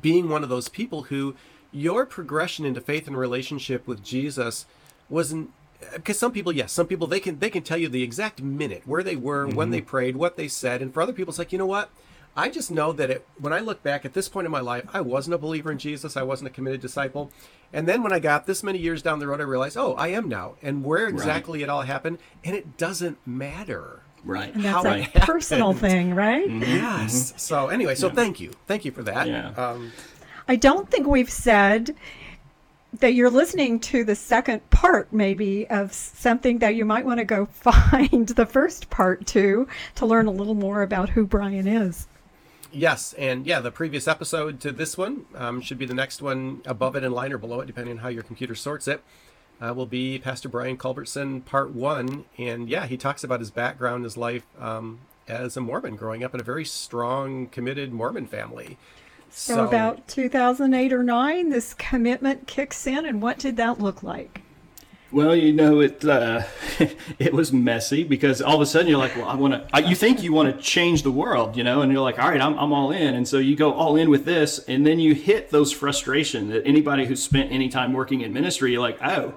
being 0.00 0.28
one 0.28 0.42
of 0.42 0.48
those 0.48 0.68
people 0.68 1.04
who 1.04 1.34
your 1.72 2.04
progression 2.06 2.64
into 2.64 2.80
faith 2.80 3.06
and 3.06 3.16
relationship 3.16 3.86
with 3.86 4.02
Jesus 4.02 4.66
wasn't 5.08 5.50
because 5.94 6.18
some 6.18 6.32
people 6.32 6.52
yes 6.52 6.72
some 6.72 6.86
people 6.86 7.06
they 7.06 7.20
can 7.20 7.38
they 7.38 7.50
can 7.50 7.62
tell 7.62 7.78
you 7.78 7.88
the 7.88 8.02
exact 8.02 8.42
minute 8.42 8.82
where 8.84 9.02
they 9.02 9.16
were 9.16 9.46
mm-hmm. 9.46 9.56
when 9.56 9.70
they 9.70 9.80
prayed 9.80 10.16
what 10.16 10.36
they 10.36 10.48
said 10.48 10.82
and 10.82 10.92
for 10.92 11.02
other 11.02 11.12
people 11.12 11.30
it's 11.30 11.38
like 11.38 11.52
you 11.52 11.58
know 11.58 11.66
what 11.66 11.90
I 12.36 12.48
just 12.48 12.70
know 12.70 12.92
that 12.92 13.10
it, 13.10 13.26
when 13.38 13.52
I 13.52 13.58
look 13.58 13.82
back 13.82 14.04
at 14.04 14.12
this 14.12 14.28
point 14.28 14.44
in 14.44 14.52
my 14.52 14.60
life, 14.60 14.84
I 14.92 15.00
wasn't 15.00 15.34
a 15.34 15.38
believer 15.38 15.72
in 15.72 15.78
Jesus. 15.78 16.16
I 16.16 16.22
wasn't 16.22 16.48
a 16.48 16.52
committed 16.52 16.80
disciple. 16.80 17.32
And 17.72 17.88
then 17.88 18.02
when 18.02 18.12
I 18.12 18.18
got 18.18 18.46
this 18.46 18.62
many 18.62 18.78
years 18.78 19.02
down 19.02 19.18
the 19.18 19.26
road, 19.26 19.40
I 19.40 19.44
realized, 19.44 19.76
oh, 19.76 19.94
I 19.94 20.08
am 20.08 20.28
now. 20.28 20.54
And 20.62 20.84
where 20.84 21.08
exactly 21.08 21.58
right. 21.58 21.64
it 21.64 21.68
all 21.68 21.82
happened, 21.82 22.18
and 22.44 22.54
it 22.54 22.76
doesn't 22.76 23.18
matter. 23.26 24.02
Right. 24.24 24.54
And 24.54 24.64
that's 24.64 24.86
How 24.86 25.22
a 25.22 25.26
personal 25.26 25.72
thing, 25.72 26.14
right? 26.14 26.48
Mm-hmm. 26.48 26.62
Yes. 26.62 27.30
Mm-hmm. 27.30 27.38
So 27.38 27.68
anyway, 27.68 27.94
so 27.94 28.08
yeah. 28.08 28.14
thank 28.14 28.40
you, 28.40 28.52
thank 28.66 28.84
you 28.84 28.92
for 28.92 29.02
that. 29.02 29.26
Yeah. 29.26 29.50
Um, 29.50 29.92
I 30.46 30.56
don't 30.56 30.90
think 30.90 31.06
we've 31.06 31.30
said 31.30 31.94
that 32.98 33.14
you're 33.14 33.30
listening 33.30 33.78
to 33.78 34.04
the 34.04 34.16
second 34.16 34.68
part 34.70 35.12
maybe 35.12 35.68
of 35.68 35.92
something 35.92 36.58
that 36.58 36.74
you 36.74 36.84
might 36.84 37.04
want 37.04 37.18
to 37.18 37.24
go 37.24 37.46
find 37.52 38.28
the 38.28 38.46
first 38.46 38.90
part 38.90 39.26
to 39.28 39.68
to 39.94 40.06
learn 40.06 40.26
a 40.26 40.32
little 40.32 40.54
more 40.54 40.82
about 40.82 41.10
who 41.10 41.26
Brian 41.26 41.66
is. 41.66 42.08
Yes, 42.72 43.14
and 43.14 43.46
yeah, 43.46 43.58
the 43.60 43.72
previous 43.72 44.06
episode 44.06 44.60
to 44.60 44.70
this 44.70 44.96
one 44.96 45.26
um, 45.34 45.60
should 45.60 45.78
be 45.78 45.86
the 45.86 45.94
next 45.94 46.22
one 46.22 46.62
above 46.64 46.94
it 46.94 47.02
in 47.02 47.10
line 47.10 47.32
or 47.32 47.38
below 47.38 47.60
it, 47.60 47.66
depending 47.66 47.94
on 47.94 47.98
how 47.98 48.08
your 48.08 48.22
computer 48.22 48.54
sorts 48.54 48.86
it. 48.86 49.02
Uh, 49.60 49.74
will 49.74 49.86
be 49.86 50.18
Pastor 50.18 50.48
Brian 50.48 50.78
Culbertson, 50.78 51.42
part 51.42 51.72
one, 51.72 52.24
and 52.38 52.68
yeah, 52.68 52.86
he 52.86 52.96
talks 52.96 53.22
about 53.22 53.40
his 53.40 53.50
background, 53.50 54.04
his 54.04 54.16
life 54.16 54.46
um, 54.58 55.00
as 55.28 55.54
a 55.56 55.60
Mormon, 55.60 55.96
growing 55.96 56.24
up 56.24 56.32
in 56.32 56.40
a 56.40 56.44
very 56.44 56.64
strong, 56.64 57.46
committed 57.46 57.92
Mormon 57.92 58.26
family. 58.26 58.78
So, 59.30 59.54
so 59.54 59.66
about 59.66 60.08
2008 60.08 60.92
or 60.92 61.02
9, 61.02 61.50
this 61.50 61.74
commitment 61.74 62.46
kicks 62.46 62.86
in, 62.86 63.06
and 63.06 63.22
what 63.22 63.38
did 63.38 63.56
that 63.56 63.80
look 63.80 64.02
like? 64.02 64.42
Well, 65.12 65.34
you 65.34 65.52
know, 65.52 65.80
it 65.80 66.04
uh, 66.04 66.42
it 67.18 67.32
was 67.32 67.52
messy 67.52 68.04
because 68.04 68.40
all 68.40 68.54
of 68.54 68.60
a 68.60 68.66
sudden 68.66 68.86
you're 68.86 68.98
like, 68.98 69.16
well, 69.16 69.26
I 69.26 69.34
want 69.34 69.68
to. 69.68 69.82
You 69.82 69.96
think 69.96 70.22
you 70.22 70.32
want 70.32 70.54
to 70.54 70.62
change 70.62 71.02
the 71.02 71.10
world, 71.10 71.56
you 71.56 71.64
know, 71.64 71.82
and 71.82 71.90
you're 71.90 72.00
like, 72.00 72.20
all 72.20 72.28
right, 72.28 72.40
I'm 72.40 72.56
I'm 72.56 72.72
all 72.72 72.92
in, 72.92 73.14
and 73.14 73.26
so 73.26 73.38
you 73.38 73.56
go 73.56 73.72
all 73.72 73.96
in 73.96 74.08
with 74.08 74.24
this, 74.24 74.60
and 74.68 74.86
then 74.86 75.00
you 75.00 75.14
hit 75.14 75.50
those 75.50 75.72
frustration 75.72 76.50
that 76.50 76.64
anybody 76.64 77.06
who's 77.06 77.22
spent 77.22 77.50
any 77.50 77.68
time 77.68 77.92
working 77.92 78.20
in 78.20 78.32
ministry, 78.32 78.70
you're 78.70 78.80
like, 78.80 79.02
oh, 79.02 79.34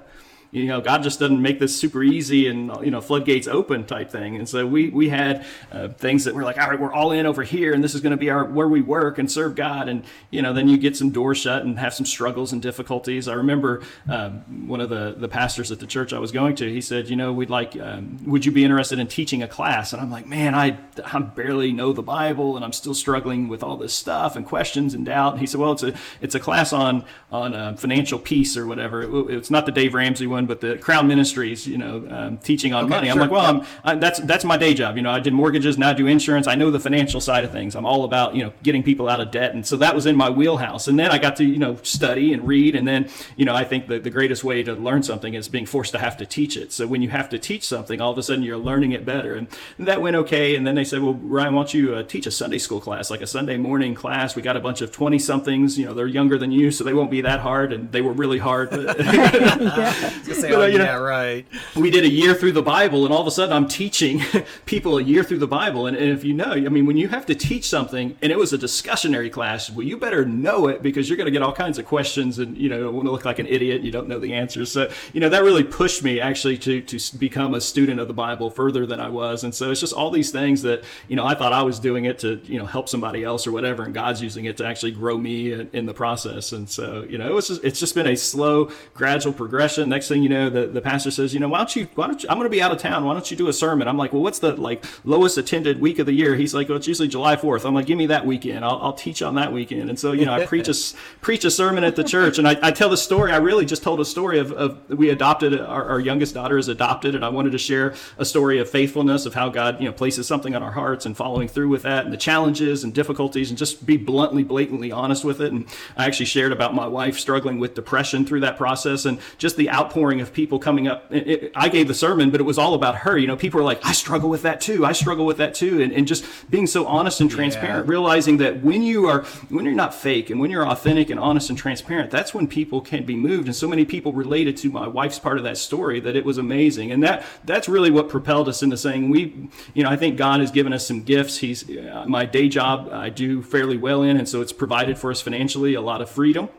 you 0.53 0.67
know, 0.67 0.81
God 0.81 1.01
just 1.01 1.19
doesn't 1.19 1.41
make 1.41 1.57
this 1.57 1.75
super 1.75 2.03
easy 2.03 2.47
and 2.47 2.71
you 2.85 2.91
know 2.91 3.01
floodgates 3.01 3.47
open 3.47 3.85
type 3.85 4.11
thing. 4.11 4.35
And 4.35 4.47
so 4.47 4.67
we 4.67 4.89
we 4.89 5.09
had 5.09 5.47
uh, 5.71 5.87
things 5.87 6.25
that 6.25 6.35
were 6.35 6.43
like, 6.43 6.59
all 6.59 6.69
right, 6.69 6.79
we're 6.79 6.93
all 6.93 7.11
in 7.11 7.25
over 7.25 7.41
here, 7.41 7.73
and 7.73 7.83
this 7.83 7.95
is 7.95 8.01
going 8.01 8.11
to 8.11 8.17
be 8.17 8.29
our 8.29 8.45
where 8.45 8.67
we 8.67 8.79
work 8.79 9.17
and 9.17 9.31
serve 9.31 9.55
God. 9.55 9.89
And 9.89 10.03
you 10.29 10.43
know, 10.43 10.53
then 10.53 10.67
you 10.67 10.77
get 10.77 10.95
some 10.95 11.09
doors 11.09 11.39
shut 11.39 11.63
and 11.63 11.79
have 11.79 11.95
some 11.95 12.05
struggles 12.05 12.53
and 12.53 12.61
difficulties. 12.61 13.27
I 13.27 13.33
remember 13.33 13.81
um, 14.07 14.67
one 14.67 14.79
of 14.79 14.89
the 14.89 15.15
the 15.17 15.27
pastors 15.27 15.71
at 15.71 15.79
the 15.79 15.87
church 15.87 16.13
I 16.13 16.19
was 16.19 16.31
going 16.31 16.55
to. 16.57 16.71
He 16.71 16.81
said, 16.81 17.09
you 17.09 17.15
know, 17.15 17.33
we'd 17.33 17.49
like, 17.49 17.75
um, 17.79 18.19
would 18.27 18.45
you 18.45 18.51
be 18.51 18.63
interested 18.63 18.99
in 18.99 19.07
teaching 19.07 19.41
a 19.41 19.47
class? 19.47 19.91
And 19.91 19.99
I'm 20.03 20.11
like, 20.11 20.27
man, 20.27 20.53
I 20.53 20.77
I 21.03 21.17
barely 21.19 21.71
know 21.71 21.93
the 21.93 22.03
Bible, 22.03 22.55
and 22.55 22.63
I'm 22.63 22.73
still 22.73 22.93
struggling 22.93 23.47
with 23.47 23.63
all 23.63 23.75
this 23.75 23.95
stuff 23.95 24.35
and 24.35 24.45
questions 24.45 24.93
and 24.93 25.03
doubt. 25.03 25.33
And 25.33 25.39
he 25.41 25.47
said, 25.47 25.59
well, 25.59 25.71
it's 25.71 25.83
a 25.83 25.95
it's 26.21 26.35
a 26.35 26.39
class 26.39 26.71
on 26.71 27.05
on 27.31 27.55
uh, 27.55 27.75
financial 27.75 28.19
peace 28.19 28.55
or 28.55 28.67
whatever. 28.67 29.01
It, 29.01 29.35
it's 29.35 29.49
not 29.49 29.65
the 29.65 29.71
Dave 29.71 29.95
Ramsey 29.95 30.27
one 30.27 30.42
one, 30.43 30.47
but 30.47 30.61
the 30.61 30.77
Crown 30.77 31.07
Ministries, 31.07 31.67
you 31.67 31.77
know, 31.77 32.05
um, 32.09 32.37
teaching 32.37 32.73
on 32.73 32.85
okay, 32.85 32.89
money. 32.89 33.09
I'm 33.09 33.17
like, 33.17 33.31
well, 33.31 33.45
I'm, 33.45 33.65
I, 33.83 33.95
that's 33.95 34.19
that's 34.19 34.43
my 34.43 34.57
day 34.57 34.73
job. 34.73 34.95
You 34.95 35.01
know, 35.01 35.11
I 35.11 35.19
did 35.19 35.33
mortgages, 35.33 35.77
now 35.77 35.89
I 35.89 35.93
do 35.93 36.07
insurance. 36.07 36.47
I 36.47 36.55
know 36.55 36.71
the 36.71 36.79
financial 36.79 37.21
side 37.21 37.43
of 37.43 37.51
things. 37.51 37.75
I'm 37.75 37.85
all 37.85 38.03
about 38.03 38.35
you 38.35 38.43
know 38.43 38.53
getting 38.63 38.83
people 38.83 39.09
out 39.09 39.19
of 39.19 39.31
debt, 39.31 39.53
and 39.53 39.65
so 39.65 39.77
that 39.77 39.95
was 39.95 40.05
in 40.05 40.15
my 40.15 40.29
wheelhouse. 40.29 40.87
And 40.87 40.99
then 40.99 41.11
I 41.11 41.17
got 41.17 41.35
to 41.37 41.45
you 41.45 41.57
know 41.57 41.77
study 41.83 42.33
and 42.33 42.47
read, 42.47 42.75
and 42.75 42.87
then 42.87 43.09
you 43.35 43.45
know 43.45 43.55
I 43.55 43.63
think 43.63 43.87
that 43.87 44.03
the 44.03 44.09
greatest 44.09 44.43
way 44.43 44.63
to 44.63 44.73
learn 44.73 45.03
something 45.03 45.33
is 45.33 45.47
being 45.47 45.65
forced 45.65 45.91
to 45.93 45.99
have 45.99 46.17
to 46.17 46.25
teach 46.25 46.57
it. 46.57 46.71
So 46.71 46.87
when 46.87 47.01
you 47.01 47.09
have 47.09 47.29
to 47.29 47.39
teach 47.39 47.65
something, 47.65 48.01
all 48.01 48.11
of 48.11 48.17
a 48.17 48.23
sudden 48.23 48.43
you're 48.43 48.57
learning 48.57 48.91
it 48.91 49.05
better, 49.05 49.35
and 49.35 49.47
that 49.79 50.01
went 50.01 50.15
okay. 50.15 50.55
And 50.55 50.65
then 50.67 50.75
they 50.75 50.83
said, 50.83 51.01
well, 51.01 51.13
Ryan, 51.13 51.53
why 51.53 51.61
don't 51.61 51.73
you 51.73 51.95
uh, 51.95 52.03
teach 52.03 52.27
a 52.27 52.31
Sunday 52.31 52.57
school 52.57 52.79
class, 52.79 53.09
like 53.09 53.21
a 53.21 53.27
Sunday 53.27 53.57
morning 53.57 53.95
class? 53.95 54.35
We 54.35 54.41
got 54.41 54.57
a 54.57 54.59
bunch 54.59 54.81
of 54.81 54.91
twenty 54.91 55.19
somethings. 55.19 55.77
You 55.77 55.85
know, 55.85 55.93
they're 55.93 56.07
younger 56.07 56.37
than 56.37 56.51
you, 56.51 56.71
so 56.71 56.83
they 56.83 56.93
won't 56.93 57.11
be 57.11 57.21
that 57.21 57.39
hard, 57.39 57.73
and 57.73 57.91
they 57.91 58.01
were 58.01 58.13
really 58.13 58.39
hard. 58.39 58.69
But, 58.69 58.99
yeah. 58.99 60.09
Say, 60.33 60.49
but, 60.51 60.59
uh, 60.59 60.65
you 60.65 60.77
know, 60.77 60.85
yeah, 60.85 60.95
right. 60.95 61.45
We 61.75 61.89
did 61.89 62.03
a 62.03 62.09
year 62.09 62.33
through 62.33 62.53
the 62.53 62.61
Bible, 62.61 63.05
and 63.05 63.13
all 63.13 63.21
of 63.21 63.27
a 63.27 63.31
sudden 63.31 63.53
I'm 63.53 63.67
teaching 63.67 64.21
people 64.65 64.97
a 64.97 65.03
year 65.03 65.23
through 65.23 65.39
the 65.39 65.47
Bible. 65.47 65.87
And, 65.87 65.95
and 65.97 66.11
if 66.11 66.23
you 66.23 66.33
know, 66.33 66.51
I 66.51 66.69
mean, 66.69 66.85
when 66.85 66.97
you 66.97 67.07
have 67.09 67.25
to 67.27 67.35
teach 67.35 67.67
something, 67.67 68.17
and 68.21 68.31
it 68.31 68.37
was 68.37 68.53
a 68.53 68.57
discussionary 68.57 69.31
class, 69.31 69.69
well, 69.69 69.85
you 69.85 69.97
better 69.97 70.25
know 70.25 70.67
it 70.67 70.81
because 70.81 71.09
you're 71.09 71.17
going 71.17 71.25
to 71.25 71.31
get 71.31 71.41
all 71.41 71.53
kinds 71.53 71.77
of 71.77 71.85
questions, 71.85 72.39
and 72.39 72.57
you 72.57 72.69
know, 72.69 72.91
want 72.91 73.05
to 73.05 73.11
look 73.11 73.25
like 73.25 73.39
an 73.39 73.47
idiot. 73.47 73.81
You 73.81 73.91
don't 73.91 74.07
know 74.07 74.19
the 74.19 74.33
answers, 74.33 74.71
so 74.71 74.89
you 75.13 75.19
know 75.19 75.29
that 75.29 75.43
really 75.43 75.63
pushed 75.63 76.03
me 76.03 76.19
actually 76.19 76.57
to 76.59 76.81
to 76.81 77.17
become 77.17 77.53
a 77.53 77.61
student 77.61 77.99
of 77.99 78.07
the 78.07 78.13
Bible 78.13 78.49
further 78.49 78.85
than 78.85 78.99
I 78.99 79.09
was. 79.09 79.43
And 79.43 79.53
so 79.53 79.71
it's 79.71 79.79
just 79.79 79.93
all 79.93 80.11
these 80.11 80.31
things 80.31 80.61
that 80.63 80.83
you 81.07 81.15
know 81.15 81.25
I 81.25 81.35
thought 81.35 81.53
I 81.53 81.63
was 81.63 81.79
doing 81.79 82.05
it 82.05 82.19
to 82.19 82.41
you 82.45 82.59
know 82.59 82.65
help 82.65 82.89
somebody 82.89 83.23
else 83.23 83.45
or 83.45 83.51
whatever, 83.51 83.83
and 83.83 83.93
God's 83.93 84.21
using 84.21 84.45
it 84.45 84.57
to 84.57 84.65
actually 84.65 84.91
grow 84.91 85.17
me 85.17 85.51
in, 85.51 85.69
in 85.73 85.85
the 85.85 85.93
process. 85.93 86.51
And 86.51 86.69
so 86.69 87.05
you 87.09 87.17
know, 87.17 87.27
it 87.27 87.33
was 87.33 87.47
just, 87.47 87.63
it's 87.63 87.79
just 87.79 87.95
been 87.95 88.07
a 88.07 88.15
slow, 88.15 88.71
gradual 88.93 89.33
progression. 89.33 89.89
Next 89.89 90.07
thing 90.07 90.22
you 90.23 90.29
know, 90.29 90.49
the 90.49 90.67
the 90.67 90.79
pastor 90.79 91.11
says, 91.11 91.33
you 91.33 91.39
know, 91.41 91.49
why 91.49 91.57
don't 91.57 91.75
you, 91.75 91.85
why 91.95 92.07
don't 92.07 92.23
you, 92.23 92.29
I'm 92.29 92.37
going 92.37 92.45
to 92.45 92.49
be 92.49 92.61
out 92.61 92.71
of 92.71 92.77
town. 92.77 93.03
Why 93.03 93.11
don't 93.11 93.29
you 93.29 93.35
do 93.35 93.49
a 93.49 93.53
sermon? 93.53 93.89
I'm 93.89 93.97
like, 93.97 94.13
well, 94.13 94.21
what's 94.21 94.39
the 94.39 94.55
like 94.55 94.85
lowest 95.03 95.37
attended 95.37 95.81
week 95.81 95.99
of 95.99 96.05
the 96.05 96.13
year? 96.13 96.35
He's 96.35 96.53
like, 96.53 96.69
well, 96.69 96.77
it's 96.77 96.87
usually 96.87 97.09
July 97.09 97.35
4th. 97.35 97.65
I'm 97.65 97.73
like, 97.73 97.87
give 97.87 97.97
me 97.97 98.05
that 98.05 98.25
weekend. 98.25 98.63
I'll, 98.63 98.79
I'll 98.81 98.93
teach 98.93 99.21
on 99.21 99.35
that 99.35 99.51
weekend. 99.51 99.89
And 99.89 99.99
so, 99.99 100.13
you 100.13 100.25
know, 100.25 100.31
I 100.31 100.45
preach 100.45 100.69
a, 100.69 100.73
preach 101.21 101.43
a 101.43 101.51
sermon 101.51 101.83
at 101.83 101.97
the 101.97 102.05
church 102.05 102.37
and 102.37 102.47
I, 102.47 102.57
I 102.61 102.71
tell 102.71 102.87
the 102.87 102.95
story. 102.95 103.33
I 103.33 103.37
really 103.37 103.65
just 103.65 103.83
told 103.83 103.99
a 103.99 104.05
story 104.05 104.39
of, 104.39 104.53
of 104.53 104.89
we 104.89 105.09
adopted, 105.09 105.59
our, 105.59 105.89
our 105.89 105.99
youngest 105.99 106.35
daughter 106.35 106.57
is 106.57 106.69
adopted. 106.69 107.15
And 107.15 107.25
I 107.25 107.29
wanted 107.29 107.51
to 107.51 107.57
share 107.57 107.95
a 108.17 108.23
story 108.23 108.59
of 108.59 108.69
faithfulness 108.69 109.25
of 109.25 109.33
how 109.33 109.49
God, 109.49 109.81
you 109.81 109.87
know, 109.87 109.93
places 109.93 110.25
something 110.25 110.55
on 110.55 110.63
our 110.63 110.71
hearts 110.71 111.05
and 111.05 111.17
following 111.17 111.49
through 111.49 111.67
with 111.67 111.81
that 111.83 112.05
and 112.05 112.13
the 112.13 112.17
challenges 112.17 112.85
and 112.85 112.93
difficulties 112.93 113.49
and 113.49 113.57
just 113.57 113.85
be 113.85 113.97
bluntly, 113.97 114.43
blatantly 114.43 114.89
honest 114.89 115.25
with 115.25 115.41
it. 115.41 115.51
And 115.51 115.67
I 115.97 116.05
actually 116.05 116.27
shared 116.27 116.53
about 116.53 116.73
my 116.73 116.87
wife 116.87 117.19
struggling 117.19 117.59
with 117.59 117.73
depression 117.73 118.25
through 118.25 118.39
that 118.39 118.55
process 118.55 119.03
and 119.03 119.19
just 119.37 119.57
the 119.57 119.69
outpouring 119.69 120.02
of 120.03 120.33
people 120.33 120.59
coming 120.59 120.87
up. 120.87 121.11
It, 121.11 121.51
I 121.55 121.69
gave 121.69 121.87
the 121.87 121.93
sermon, 121.93 122.31
but 122.31 122.39
it 122.39 122.43
was 122.43 122.57
all 122.57 122.73
about 122.73 122.97
her. 122.97 123.17
You 123.17 123.27
know, 123.27 123.35
people 123.35 123.59
were 123.59 123.65
like, 123.65 123.85
I 123.85 123.91
struggle 123.91 124.29
with 124.29 124.41
that 124.43 124.61
too. 124.61 124.85
I 124.85 124.91
struggle 124.91 125.25
with 125.25 125.37
that 125.37 125.53
too. 125.53 125.81
And, 125.81 125.91
and 125.91 126.07
just 126.07 126.25
being 126.49 126.67
so 126.67 126.85
honest 126.85 127.21
and 127.21 127.29
transparent, 127.29 127.85
yeah. 127.85 127.91
realizing 127.91 128.37
that 128.37 128.61
when 128.61 128.83
you 128.83 129.07
are, 129.07 129.23
when 129.49 129.65
you're 129.65 129.73
not 129.73 129.93
fake 129.93 130.29
and 130.29 130.39
when 130.39 130.51
you're 130.51 130.67
authentic 130.67 131.09
and 131.09 131.19
honest 131.19 131.49
and 131.49 131.57
transparent, 131.57 132.11
that's 132.11 132.33
when 132.33 132.47
people 132.47 132.81
can 132.81 133.05
be 133.05 133.15
moved. 133.15 133.47
And 133.47 133.55
so 133.55 133.67
many 133.67 133.85
people 133.85 134.13
related 134.13 134.57
to 134.57 134.71
my 134.71 134.87
wife's 134.87 135.19
part 135.19 135.37
of 135.37 135.43
that 135.43 135.57
story 135.57 135.99
that 136.01 136.15
it 136.15 136.25
was 136.25 136.37
amazing. 136.37 136.91
And 136.91 137.03
that, 137.03 137.25
that's 137.45 137.69
really 137.69 137.91
what 137.91 138.09
propelled 138.09 138.49
us 138.49 138.63
into 138.63 138.77
saying 138.77 139.09
we, 139.09 139.49
you 139.73 139.83
know, 139.83 139.89
I 139.89 139.95
think 139.95 140.17
God 140.17 140.39
has 140.39 140.51
given 140.51 140.73
us 140.73 140.85
some 140.87 141.03
gifts. 141.03 141.37
He's, 141.37 141.69
uh, 141.69 142.05
my 142.07 142.25
day 142.25 142.49
job 142.49 142.89
I 142.91 143.09
do 143.09 143.41
fairly 143.41 143.77
well 143.77 144.03
in. 144.03 144.17
And 144.17 144.27
so 144.27 144.41
it's 144.41 144.53
provided 144.53 144.97
for 144.97 145.11
us 145.11 145.21
financially 145.21 145.73
a 145.73 145.81
lot 145.81 146.01
of 146.01 146.09
freedom 146.09 146.49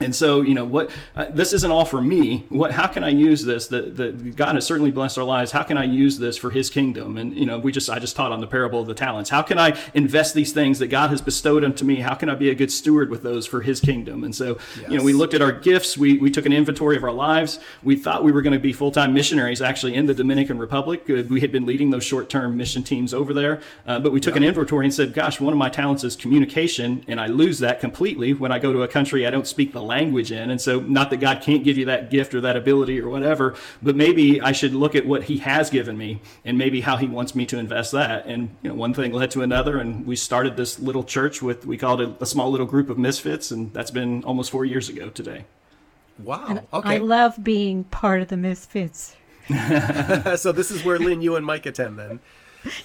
and 0.00 0.14
so, 0.14 0.40
you 0.40 0.54
know, 0.54 0.64
what 0.64 0.90
uh, 1.14 1.26
this 1.30 1.52
isn't 1.52 1.70
all 1.70 1.84
for 1.84 2.02
me. 2.02 2.44
What, 2.48 2.72
how 2.72 2.88
can 2.88 3.04
I 3.04 3.10
use 3.10 3.44
this? 3.44 3.68
That 3.68 3.96
the, 3.96 4.10
God 4.10 4.56
has 4.56 4.66
certainly 4.66 4.90
blessed 4.90 5.18
our 5.18 5.24
lives. 5.24 5.52
How 5.52 5.62
can 5.62 5.78
I 5.78 5.84
use 5.84 6.18
this 6.18 6.36
for 6.36 6.50
His 6.50 6.68
kingdom? 6.68 7.16
And 7.16 7.32
you 7.36 7.46
know, 7.46 7.58
we 7.58 7.70
just 7.70 7.88
I 7.88 8.00
just 8.00 8.16
taught 8.16 8.32
on 8.32 8.40
the 8.40 8.46
parable 8.48 8.80
of 8.80 8.88
the 8.88 8.94
talents. 8.94 9.30
How 9.30 9.42
can 9.42 9.56
I 9.56 9.78
invest 9.94 10.34
these 10.34 10.52
things 10.52 10.80
that 10.80 10.88
God 10.88 11.10
has 11.10 11.22
bestowed 11.22 11.62
unto 11.62 11.84
me? 11.84 11.96
How 11.96 12.14
can 12.14 12.28
I 12.28 12.34
be 12.34 12.50
a 12.50 12.56
good 12.56 12.72
steward 12.72 13.08
with 13.08 13.22
those 13.22 13.46
for 13.46 13.60
His 13.60 13.80
kingdom? 13.80 14.24
And 14.24 14.34
so, 14.34 14.58
yes. 14.80 14.90
you 14.90 14.98
know, 14.98 15.04
we 15.04 15.12
looked 15.12 15.32
at 15.32 15.40
our 15.40 15.52
gifts. 15.52 15.96
We 15.96 16.18
we 16.18 16.28
took 16.28 16.44
an 16.44 16.52
inventory 16.52 16.96
of 16.96 17.04
our 17.04 17.12
lives. 17.12 17.60
We 17.84 17.94
thought 17.94 18.24
we 18.24 18.32
were 18.32 18.42
going 18.42 18.52
to 18.52 18.58
be 18.58 18.72
full 18.72 18.90
time 18.90 19.14
missionaries 19.14 19.62
actually 19.62 19.94
in 19.94 20.06
the 20.06 20.14
Dominican 20.14 20.58
Republic. 20.58 21.08
Uh, 21.08 21.22
we 21.30 21.40
had 21.40 21.52
been 21.52 21.66
leading 21.66 21.90
those 21.90 22.04
short 22.04 22.28
term 22.28 22.56
mission 22.56 22.82
teams 22.82 23.14
over 23.14 23.32
there, 23.32 23.60
uh, 23.86 24.00
but 24.00 24.10
we 24.10 24.18
took 24.18 24.34
an 24.34 24.42
inventory 24.42 24.86
and 24.86 24.92
said, 24.92 25.14
"Gosh, 25.14 25.40
one 25.40 25.52
of 25.52 25.58
my 25.58 25.68
talents 25.68 26.02
is 26.02 26.16
communication, 26.16 27.04
and 27.06 27.20
I 27.20 27.28
lose 27.28 27.60
that 27.60 27.78
completely 27.78 28.34
when 28.34 28.50
I 28.50 28.58
go 28.58 28.72
to 28.72 28.82
a 28.82 28.88
country 28.88 29.24
I 29.24 29.30
don't 29.30 29.46
speak 29.46 29.72
the 29.72 29.83
language 29.84 30.32
in. 30.32 30.50
And 30.50 30.60
so, 30.60 30.80
not 30.80 31.10
that 31.10 31.18
God 31.18 31.42
can't 31.42 31.64
give 31.64 31.78
you 31.78 31.84
that 31.86 32.10
gift 32.10 32.34
or 32.34 32.40
that 32.40 32.56
ability 32.56 33.00
or 33.00 33.08
whatever, 33.08 33.54
but 33.82 33.96
maybe 33.96 34.40
I 34.40 34.52
should 34.52 34.74
look 34.74 34.94
at 34.94 35.06
what 35.06 35.24
He 35.24 35.38
has 35.38 35.70
given 35.70 35.96
me 35.96 36.20
and 36.44 36.58
maybe 36.58 36.80
how 36.80 36.96
He 36.96 37.06
wants 37.06 37.34
me 37.34 37.46
to 37.46 37.58
invest 37.58 37.92
that. 37.92 38.26
And 38.26 38.56
you 38.62 38.70
know, 38.70 38.74
one 38.74 38.94
thing 38.94 39.12
led 39.12 39.30
to 39.32 39.42
another, 39.42 39.78
and 39.78 40.06
we 40.06 40.16
started 40.16 40.56
this 40.56 40.78
little 40.78 41.04
church 41.04 41.42
with 41.42 41.66
we 41.66 41.76
called 41.76 42.00
it 42.00 42.10
a 42.20 42.26
small 42.26 42.50
little 42.50 42.66
group 42.66 42.90
of 42.90 42.98
misfits, 42.98 43.50
and 43.50 43.72
that's 43.72 43.90
been 43.90 44.24
almost 44.24 44.50
four 44.50 44.64
years 44.64 44.88
ago 44.88 45.10
today. 45.10 45.44
Wow. 46.18 46.46
And 46.48 46.60
okay. 46.72 46.96
I 46.96 46.98
love 46.98 47.42
being 47.42 47.84
part 47.84 48.22
of 48.22 48.28
the 48.28 48.36
misfits. 48.36 49.16
so 49.48 50.52
this 50.52 50.70
is 50.70 50.84
where 50.84 50.98
Lynn, 50.98 51.20
you 51.22 51.36
and 51.36 51.44
Mike 51.44 51.66
attend 51.66 51.98
then. 51.98 52.20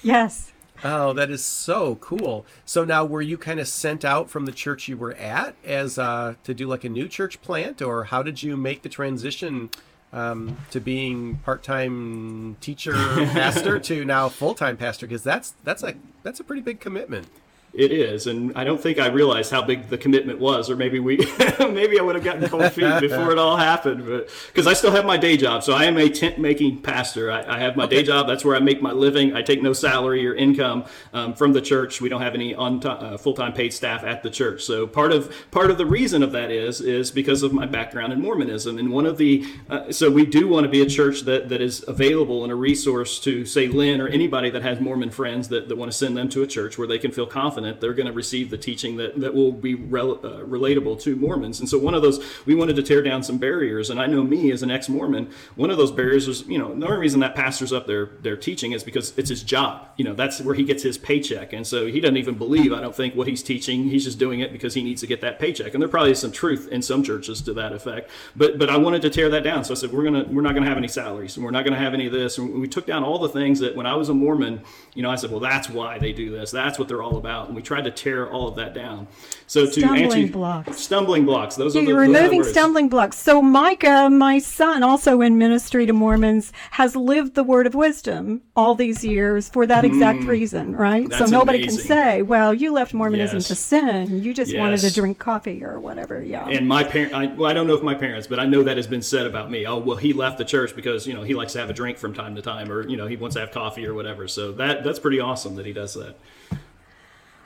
Yes. 0.02 0.52
Oh, 0.82 1.12
that 1.12 1.30
is 1.30 1.44
so 1.44 1.96
cool. 1.96 2.46
So 2.64 2.84
now, 2.84 3.04
were 3.04 3.20
you 3.22 3.36
kind 3.36 3.60
of 3.60 3.68
sent 3.68 4.04
out 4.04 4.30
from 4.30 4.46
the 4.46 4.52
church 4.52 4.88
you 4.88 4.96
were 4.96 5.12
at 5.14 5.54
as 5.64 5.98
uh, 5.98 6.34
to 6.44 6.54
do 6.54 6.66
like 6.66 6.84
a 6.84 6.88
new 6.88 7.08
church 7.08 7.40
plant, 7.42 7.82
or 7.82 8.04
how 8.04 8.22
did 8.22 8.42
you 8.42 8.56
make 8.56 8.82
the 8.82 8.88
transition 8.88 9.70
um, 10.12 10.56
to 10.70 10.80
being 10.80 11.36
part-time 11.44 12.56
teacher 12.60 12.92
pastor 13.32 13.78
to 13.80 14.04
now 14.04 14.28
full-time 14.28 14.76
pastor? 14.76 15.06
Because 15.06 15.22
that's 15.22 15.54
that's 15.64 15.82
a 15.82 15.94
that's 16.22 16.40
a 16.40 16.44
pretty 16.44 16.62
big 16.62 16.80
commitment. 16.80 17.26
It 17.72 17.92
is, 17.92 18.26
and 18.26 18.52
I 18.56 18.64
don't 18.64 18.80
think 18.80 18.98
I 18.98 19.06
realized 19.06 19.52
how 19.52 19.62
big 19.62 19.90
the 19.90 19.96
commitment 19.96 20.40
was, 20.40 20.68
or 20.68 20.74
maybe 20.74 20.98
we, 20.98 21.18
maybe 21.60 22.00
I 22.00 22.02
would 22.02 22.16
have 22.16 22.24
gotten 22.24 22.48
cold 22.48 22.72
feet 22.72 23.00
before 23.00 23.30
it 23.30 23.38
all 23.38 23.56
happened. 23.56 24.04
But 24.08 24.28
because 24.48 24.66
I 24.66 24.72
still 24.72 24.90
have 24.90 25.06
my 25.06 25.16
day 25.16 25.36
job, 25.36 25.62
so 25.62 25.74
I 25.74 25.84
am 25.84 25.96
a 25.96 26.08
tent 26.08 26.40
making 26.40 26.82
pastor. 26.82 27.30
I, 27.30 27.44
I 27.46 27.60
have 27.60 27.76
my 27.76 27.84
okay. 27.84 27.98
day 27.98 28.02
job. 28.02 28.26
That's 28.26 28.44
where 28.44 28.56
I 28.56 28.58
make 28.58 28.82
my 28.82 28.90
living. 28.90 29.36
I 29.36 29.42
take 29.42 29.62
no 29.62 29.72
salary 29.72 30.26
or 30.26 30.34
income 30.34 30.84
um, 31.12 31.32
from 31.32 31.52
the 31.52 31.60
church. 31.60 32.00
We 32.00 32.08
don't 32.08 32.22
have 32.22 32.34
any 32.34 32.56
on 32.56 32.84
uh, 32.84 33.16
full 33.18 33.34
time 33.34 33.52
paid 33.52 33.72
staff 33.72 34.02
at 34.02 34.24
the 34.24 34.30
church. 34.30 34.64
So 34.64 34.88
part 34.88 35.12
of 35.12 35.32
part 35.52 35.70
of 35.70 35.78
the 35.78 35.86
reason 35.86 36.24
of 36.24 36.32
that 36.32 36.50
is 36.50 36.80
is 36.80 37.12
because 37.12 37.44
of 37.44 37.52
my 37.52 37.66
background 37.66 38.12
in 38.12 38.20
Mormonism, 38.20 38.78
and 38.78 38.90
one 38.90 39.06
of 39.06 39.16
the 39.16 39.46
uh, 39.68 39.92
so 39.92 40.10
we 40.10 40.26
do 40.26 40.48
want 40.48 40.64
to 40.64 40.70
be 40.70 40.82
a 40.82 40.86
church 40.86 41.20
that 41.20 41.48
that 41.50 41.60
is 41.60 41.84
available 41.86 42.42
and 42.42 42.50
a 42.50 42.56
resource 42.56 43.20
to 43.20 43.46
say 43.46 43.68
Lynn 43.68 44.00
or 44.00 44.08
anybody 44.08 44.50
that 44.50 44.62
has 44.62 44.80
Mormon 44.80 45.10
friends 45.10 45.50
that, 45.50 45.68
that 45.68 45.76
want 45.76 45.92
to 45.92 45.96
send 45.96 46.16
them 46.16 46.28
to 46.30 46.42
a 46.42 46.48
church 46.48 46.76
where 46.76 46.88
they 46.88 46.98
can 46.98 47.12
feel 47.12 47.26
confident 47.26 47.59
confident 47.60 47.80
they're 47.80 47.94
going 47.94 48.06
to 48.06 48.12
receive 48.12 48.50
the 48.50 48.58
teaching 48.58 48.96
that, 48.96 49.20
that 49.20 49.34
will 49.34 49.52
be 49.52 49.74
rel- 49.74 50.20
uh, 50.24 50.42
relatable 50.44 51.00
to 51.02 51.16
Mormons. 51.16 51.60
And 51.60 51.68
so 51.68 51.78
one 51.78 51.94
of 51.94 52.02
those, 52.02 52.24
we 52.46 52.54
wanted 52.54 52.76
to 52.76 52.82
tear 52.82 53.02
down 53.02 53.22
some 53.22 53.38
barriers. 53.38 53.90
And 53.90 54.00
I 54.00 54.06
know 54.06 54.22
me 54.22 54.50
as 54.52 54.62
an 54.62 54.70
ex 54.70 54.88
Mormon, 54.88 55.30
one 55.56 55.70
of 55.70 55.76
those 55.76 55.92
barriers 55.92 56.26
was, 56.26 56.46
you 56.46 56.58
know, 56.58 56.74
the 56.74 56.86
only 56.86 56.98
reason 56.98 57.20
that 57.20 57.34
pastor's 57.34 57.72
up 57.72 57.86
there, 57.86 58.10
they're 58.22 58.36
teaching 58.36 58.72
is 58.72 58.82
because 58.82 59.16
it's 59.16 59.28
his 59.28 59.42
job. 59.42 59.88
You 59.96 60.04
know, 60.04 60.14
that's 60.14 60.40
where 60.40 60.54
he 60.54 60.64
gets 60.64 60.82
his 60.82 60.98
paycheck. 60.98 61.52
And 61.52 61.66
so 61.66 61.86
he 61.86 62.00
doesn't 62.00 62.16
even 62.16 62.36
believe, 62.36 62.72
I 62.72 62.80
don't 62.80 62.94
think, 62.94 63.14
what 63.14 63.26
he's 63.26 63.42
teaching. 63.42 63.84
He's 63.84 64.04
just 64.04 64.18
doing 64.18 64.40
it 64.40 64.52
because 64.52 64.74
he 64.74 64.82
needs 64.82 65.00
to 65.00 65.06
get 65.06 65.20
that 65.20 65.38
paycheck. 65.38 65.74
And 65.74 65.82
there 65.82 65.88
probably 65.88 66.12
is 66.12 66.18
some 66.18 66.32
truth 66.32 66.68
in 66.68 66.82
some 66.82 67.02
churches 67.02 67.40
to 67.42 67.54
that 67.54 67.72
effect. 67.72 68.10
But 68.36 68.58
but 68.58 68.70
I 68.70 68.76
wanted 68.76 69.02
to 69.02 69.10
tear 69.10 69.28
that 69.30 69.44
down. 69.44 69.64
So 69.64 69.72
I 69.72 69.76
said, 69.76 69.92
we're 69.92 70.04
gonna 70.04 70.24
we're 70.28 70.42
not 70.42 70.54
gonna 70.54 70.66
have 70.66 70.78
any 70.78 70.88
salaries 70.88 71.36
and 71.36 71.44
we're 71.44 71.50
not 71.50 71.64
gonna 71.64 71.78
have 71.78 71.94
any 71.94 72.06
of 72.06 72.12
this. 72.12 72.38
And 72.38 72.60
we 72.60 72.68
took 72.68 72.86
down 72.86 73.04
all 73.04 73.18
the 73.18 73.28
things 73.28 73.60
that 73.60 73.74
when 73.76 73.86
I 73.86 73.94
was 73.94 74.08
a 74.08 74.14
Mormon, 74.14 74.62
you 74.94 75.02
know, 75.02 75.10
I 75.10 75.16
said, 75.16 75.30
well, 75.30 75.40
that's 75.40 75.68
why 75.68 75.98
they 75.98 76.12
do 76.12 76.30
this. 76.30 76.50
That's 76.50 76.78
what 76.78 76.88
they're 76.88 77.02
all 77.02 77.16
about. 77.16 77.49
And 77.50 77.56
we 77.56 77.62
tried 77.62 77.82
to 77.82 77.90
tear 77.90 78.30
all 78.30 78.46
of 78.46 78.54
that 78.56 78.74
down. 78.74 79.08
So 79.48 79.66
to 79.66 79.72
stumbling 79.72 80.04
answer 80.04 80.32
blocks. 80.32 80.78
stumbling 80.78 81.26
blocks. 81.26 81.56
Those 81.56 81.74
yeah, 81.74 81.80
are 81.80 81.84
the, 81.84 81.90
you're 81.90 82.00
removing 82.00 82.44
stumbling 82.44 82.88
blocks. 82.88 83.18
So 83.18 83.42
Micah, 83.42 84.08
my 84.08 84.38
son, 84.38 84.84
also 84.84 85.20
in 85.20 85.36
ministry 85.38 85.86
to 85.86 85.92
Mormons, 85.92 86.52
has 86.70 86.94
lived 86.94 87.34
the 87.34 87.42
word 87.42 87.66
of 87.66 87.74
wisdom 87.74 88.42
all 88.54 88.76
these 88.76 89.04
years 89.04 89.48
for 89.48 89.66
that 89.66 89.84
exact 89.84 90.20
mm, 90.20 90.28
reason, 90.28 90.76
right? 90.76 91.12
So 91.12 91.26
nobody 91.26 91.58
amazing. 91.64 91.78
can 91.78 91.88
say, 91.88 92.22
"Well, 92.22 92.54
you 92.54 92.72
left 92.72 92.94
Mormonism 92.94 93.38
yes. 93.38 93.48
to 93.48 93.56
sin. 93.56 94.22
You 94.22 94.32
just 94.32 94.52
yes. 94.52 94.60
wanted 94.60 94.78
to 94.82 94.94
drink 94.94 95.18
coffee 95.18 95.64
or 95.64 95.80
whatever." 95.80 96.22
Yeah. 96.22 96.46
And 96.46 96.68
my 96.68 96.84
parent, 96.84 97.12
I, 97.12 97.26
well, 97.26 97.50
I 97.50 97.52
don't 97.52 97.66
know 97.66 97.74
if 97.74 97.82
my 97.82 97.96
parents, 97.96 98.28
but 98.28 98.38
I 98.38 98.46
know 98.46 98.62
that 98.62 98.76
has 98.76 98.86
been 98.86 99.02
said 99.02 99.26
about 99.26 99.50
me. 99.50 99.66
Oh, 99.66 99.78
well, 99.78 99.96
he 99.96 100.12
left 100.12 100.38
the 100.38 100.44
church 100.44 100.76
because 100.76 101.08
you 101.08 101.14
know 101.14 101.24
he 101.24 101.34
likes 101.34 101.54
to 101.54 101.58
have 101.58 101.70
a 101.70 101.74
drink 101.74 101.98
from 101.98 102.14
time 102.14 102.36
to 102.36 102.42
time, 102.42 102.70
or 102.70 102.86
you 102.86 102.96
know 102.96 103.08
he 103.08 103.16
wants 103.16 103.34
to 103.34 103.40
have 103.40 103.50
coffee 103.50 103.84
or 103.84 103.94
whatever. 103.94 104.28
So 104.28 104.52
that 104.52 104.84
that's 104.84 105.00
pretty 105.00 105.18
awesome 105.18 105.56
that 105.56 105.66
he 105.66 105.72
does 105.72 105.94
that. 105.94 106.16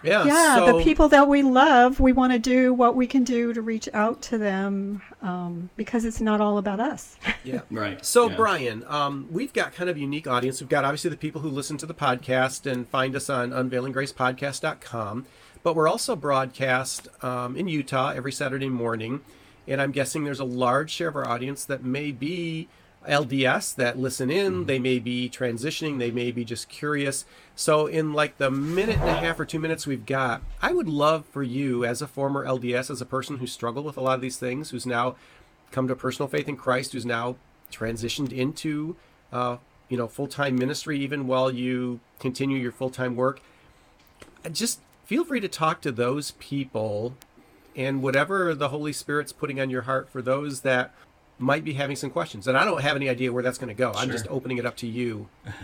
Yeah, 0.04 0.24
yeah. 0.24 0.56
So... 0.56 0.78
The 0.78 0.84
people 0.84 1.08
that 1.08 1.28
we 1.28 1.42
love, 1.42 1.98
we 1.98 2.12
want 2.12 2.32
to 2.32 2.38
do 2.38 2.74
what 2.74 2.94
we 2.94 3.06
can 3.06 3.24
do 3.24 3.52
to 3.52 3.62
reach 3.62 3.88
out 3.94 4.20
to 4.22 4.38
them 4.38 5.02
um, 5.22 5.70
because 5.76 6.04
it's 6.04 6.20
not 6.20 6.40
all 6.40 6.58
about 6.58 6.78
us. 6.78 7.16
yeah, 7.42 7.62
right. 7.70 8.04
So 8.04 8.28
yeah. 8.28 8.36
Brian, 8.36 8.84
um, 8.86 9.26
we've 9.30 9.52
got 9.52 9.74
kind 9.74 9.88
of 9.88 9.96
a 9.96 10.00
unique 10.00 10.26
audience. 10.26 10.60
We've 10.60 10.68
got 10.68 10.84
obviously 10.84 11.10
the 11.10 11.16
people 11.16 11.40
who 11.40 11.48
listen 11.48 11.78
to 11.78 11.86
the 11.86 11.94
podcast 11.94 12.70
and 12.70 12.86
find 12.88 13.16
us 13.16 13.30
on 13.30 13.50
unveilinggracepodcast.com, 13.50 15.26
but 15.62 15.74
we're 15.74 15.88
also 15.88 16.14
broadcast 16.14 17.08
um, 17.22 17.56
in 17.56 17.68
Utah 17.68 18.10
every 18.10 18.32
Saturday 18.32 18.68
morning, 18.68 19.22
and 19.66 19.80
I'm 19.80 19.92
guessing 19.92 20.24
there's 20.24 20.40
a 20.40 20.44
large 20.44 20.90
share 20.90 21.08
of 21.08 21.16
our 21.16 21.26
audience 21.26 21.64
that 21.64 21.82
may 21.82 22.12
be 22.12 22.68
LDS 23.08 23.74
that 23.76 23.98
listen 23.98 24.30
in. 24.30 24.52
Mm-hmm. 24.52 24.64
They 24.64 24.78
may 24.78 24.98
be 24.98 25.28
transitioning. 25.28 25.98
They 25.98 26.10
may 26.10 26.30
be 26.30 26.44
just 26.44 26.68
curious. 26.68 27.24
So, 27.56 27.86
in 27.86 28.12
like 28.12 28.38
the 28.38 28.50
minute 28.50 28.98
and 28.98 29.08
a 29.08 29.16
half 29.16 29.38
or 29.38 29.44
two 29.44 29.58
minutes 29.58 29.86
we've 29.86 30.06
got, 30.06 30.42
I 30.60 30.72
would 30.72 30.88
love 30.88 31.24
for 31.26 31.42
you, 31.42 31.84
as 31.84 32.02
a 32.02 32.06
former 32.06 32.44
LDS, 32.44 32.90
as 32.90 33.00
a 33.00 33.06
person 33.06 33.38
who 33.38 33.46
struggled 33.46 33.84
with 33.84 33.96
a 33.96 34.00
lot 34.00 34.14
of 34.14 34.20
these 34.20 34.38
things, 34.38 34.70
who's 34.70 34.86
now 34.86 35.16
come 35.70 35.88
to 35.88 35.96
personal 35.96 36.28
faith 36.28 36.48
in 36.48 36.56
Christ, 36.56 36.92
who's 36.92 37.06
now 37.06 37.36
transitioned 37.72 38.32
into, 38.32 38.96
uh, 39.32 39.56
you 39.88 39.96
know, 39.96 40.08
full 40.08 40.28
time 40.28 40.56
ministry, 40.56 40.98
even 41.00 41.26
while 41.26 41.50
you 41.50 42.00
continue 42.18 42.58
your 42.58 42.72
full 42.72 42.90
time 42.90 43.16
work. 43.16 43.40
Just 44.50 44.80
feel 45.04 45.24
free 45.24 45.40
to 45.40 45.48
talk 45.48 45.80
to 45.82 45.92
those 45.92 46.32
people 46.32 47.16
and 47.76 48.02
whatever 48.02 48.54
the 48.54 48.68
Holy 48.68 48.92
Spirit's 48.92 49.32
putting 49.32 49.60
on 49.60 49.70
your 49.70 49.82
heart 49.82 50.08
for 50.08 50.22
those 50.22 50.60
that 50.60 50.94
might 51.38 51.64
be 51.64 51.74
having 51.74 51.96
some 51.96 52.10
questions. 52.10 52.46
And 52.48 52.56
I 52.56 52.64
don't 52.64 52.80
have 52.80 52.96
any 52.96 53.08
idea 53.08 53.32
where 53.32 53.42
that's 53.42 53.58
going 53.58 53.68
to 53.68 53.74
go. 53.74 53.92
Sure. 53.92 54.00
I'm 54.00 54.10
just 54.10 54.26
opening 54.28 54.58
it 54.58 54.66
up 54.66 54.76
to 54.78 54.86
you. 54.86 55.28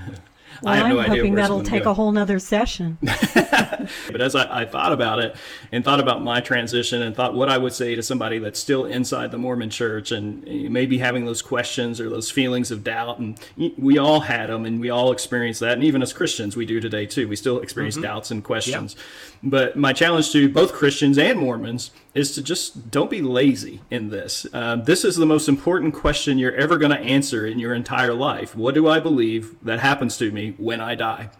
Well, 0.62 0.74
I 0.74 0.76
have 0.76 0.86
I'm 0.86 0.96
no 0.96 1.02
hoping 1.02 1.34
that'll 1.34 1.62
take 1.62 1.84
a 1.84 1.94
whole 1.94 2.12
nother 2.12 2.38
session. 2.38 2.98
but 3.02 4.20
as 4.20 4.34
I, 4.34 4.62
I, 4.62 4.64
thought 4.66 4.92
about 4.92 5.18
it 5.18 5.36
and 5.72 5.84
thought 5.84 6.00
about 6.00 6.22
my 6.22 6.40
transition 6.40 7.02
and 7.02 7.14
thought 7.14 7.34
what 7.34 7.48
I 7.48 7.56
would 7.56 7.72
say 7.72 7.94
to 7.94 8.02
somebody 8.02 8.38
that's 8.38 8.60
still 8.60 8.84
inside 8.84 9.30
the 9.30 9.38
Mormon 9.38 9.70
church 9.70 10.12
and 10.12 10.44
maybe 10.70 10.98
having 10.98 11.24
those 11.24 11.40
questions 11.40 12.00
or 12.00 12.10
those 12.10 12.30
feelings 12.30 12.70
of 12.70 12.84
doubt, 12.84 13.18
and 13.18 13.38
we 13.78 13.96
all 13.96 14.20
had 14.20 14.50
them 14.50 14.66
and 14.66 14.80
we 14.80 14.90
all 14.90 15.12
experience 15.12 15.60
that. 15.60 15.74
And 15.74 15.84
even 15.84 16.02
as 16.02 16.12
Christians, 16.12 16.56
we 16.56 16.66
do 16.66 16.80
today 16.80 17.06
too. 17.06 17.28
We 17.28 17.36
still 17.36 17.60
experience 17.60 17.94
mm-hmm. 17.94 18.02
doubts 18.02 18.30
and 18.30 18.44
questions. 18.44 18.96
But 19.42 19.76
my 19.76 19.92
challenge 19.92 20.32
to 20.32 20.48
both 20.48 20.72
Christians 20.72 21.16
and 21.16 21.38
Mormons 21.38 21.90
is 22.14 22.32
to 22.34 22.42
just 22.42 22.90
don't 22.90 23.10
be 23.10 23.22
lazy 23.22 23.80
in 23.90 24.10
this. 24.10 24.46
Uh, 24.52 24.76
this 24.76 25.04
is 25.04 25.16
the 25.16 25.26
most 25.26 25.48
important 25.48 25.94
question 25.94 26.38
you're 26.38 26.54
ever 26.54 26.76
going 26.76 26.90
to 26.90 26.98
answer 26.98 27.46
in 27.46 27.58
your 27.58 27.74
entire 27.74 28.14
life. 28.14 28.56
What 28.56 28.74
do 28.74 28.88
I 28.88 28.98
believe 29.00 29.54
that 29.62 29.80
happens 29.80 30.16
to 30.18 30.32
me 30.32 30.54
when 30.58 30.80
I 30.80 30.94
die? 30.94 31.30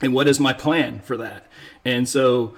And 0.00 0.14
what 0.14 0.26
is 0.26 0.40
my 0.40 0.52
plan 0.52 1.00
for 1.00 1.16
that? 1.18 1.46
And 1.84 2.08
so 2.08 2.54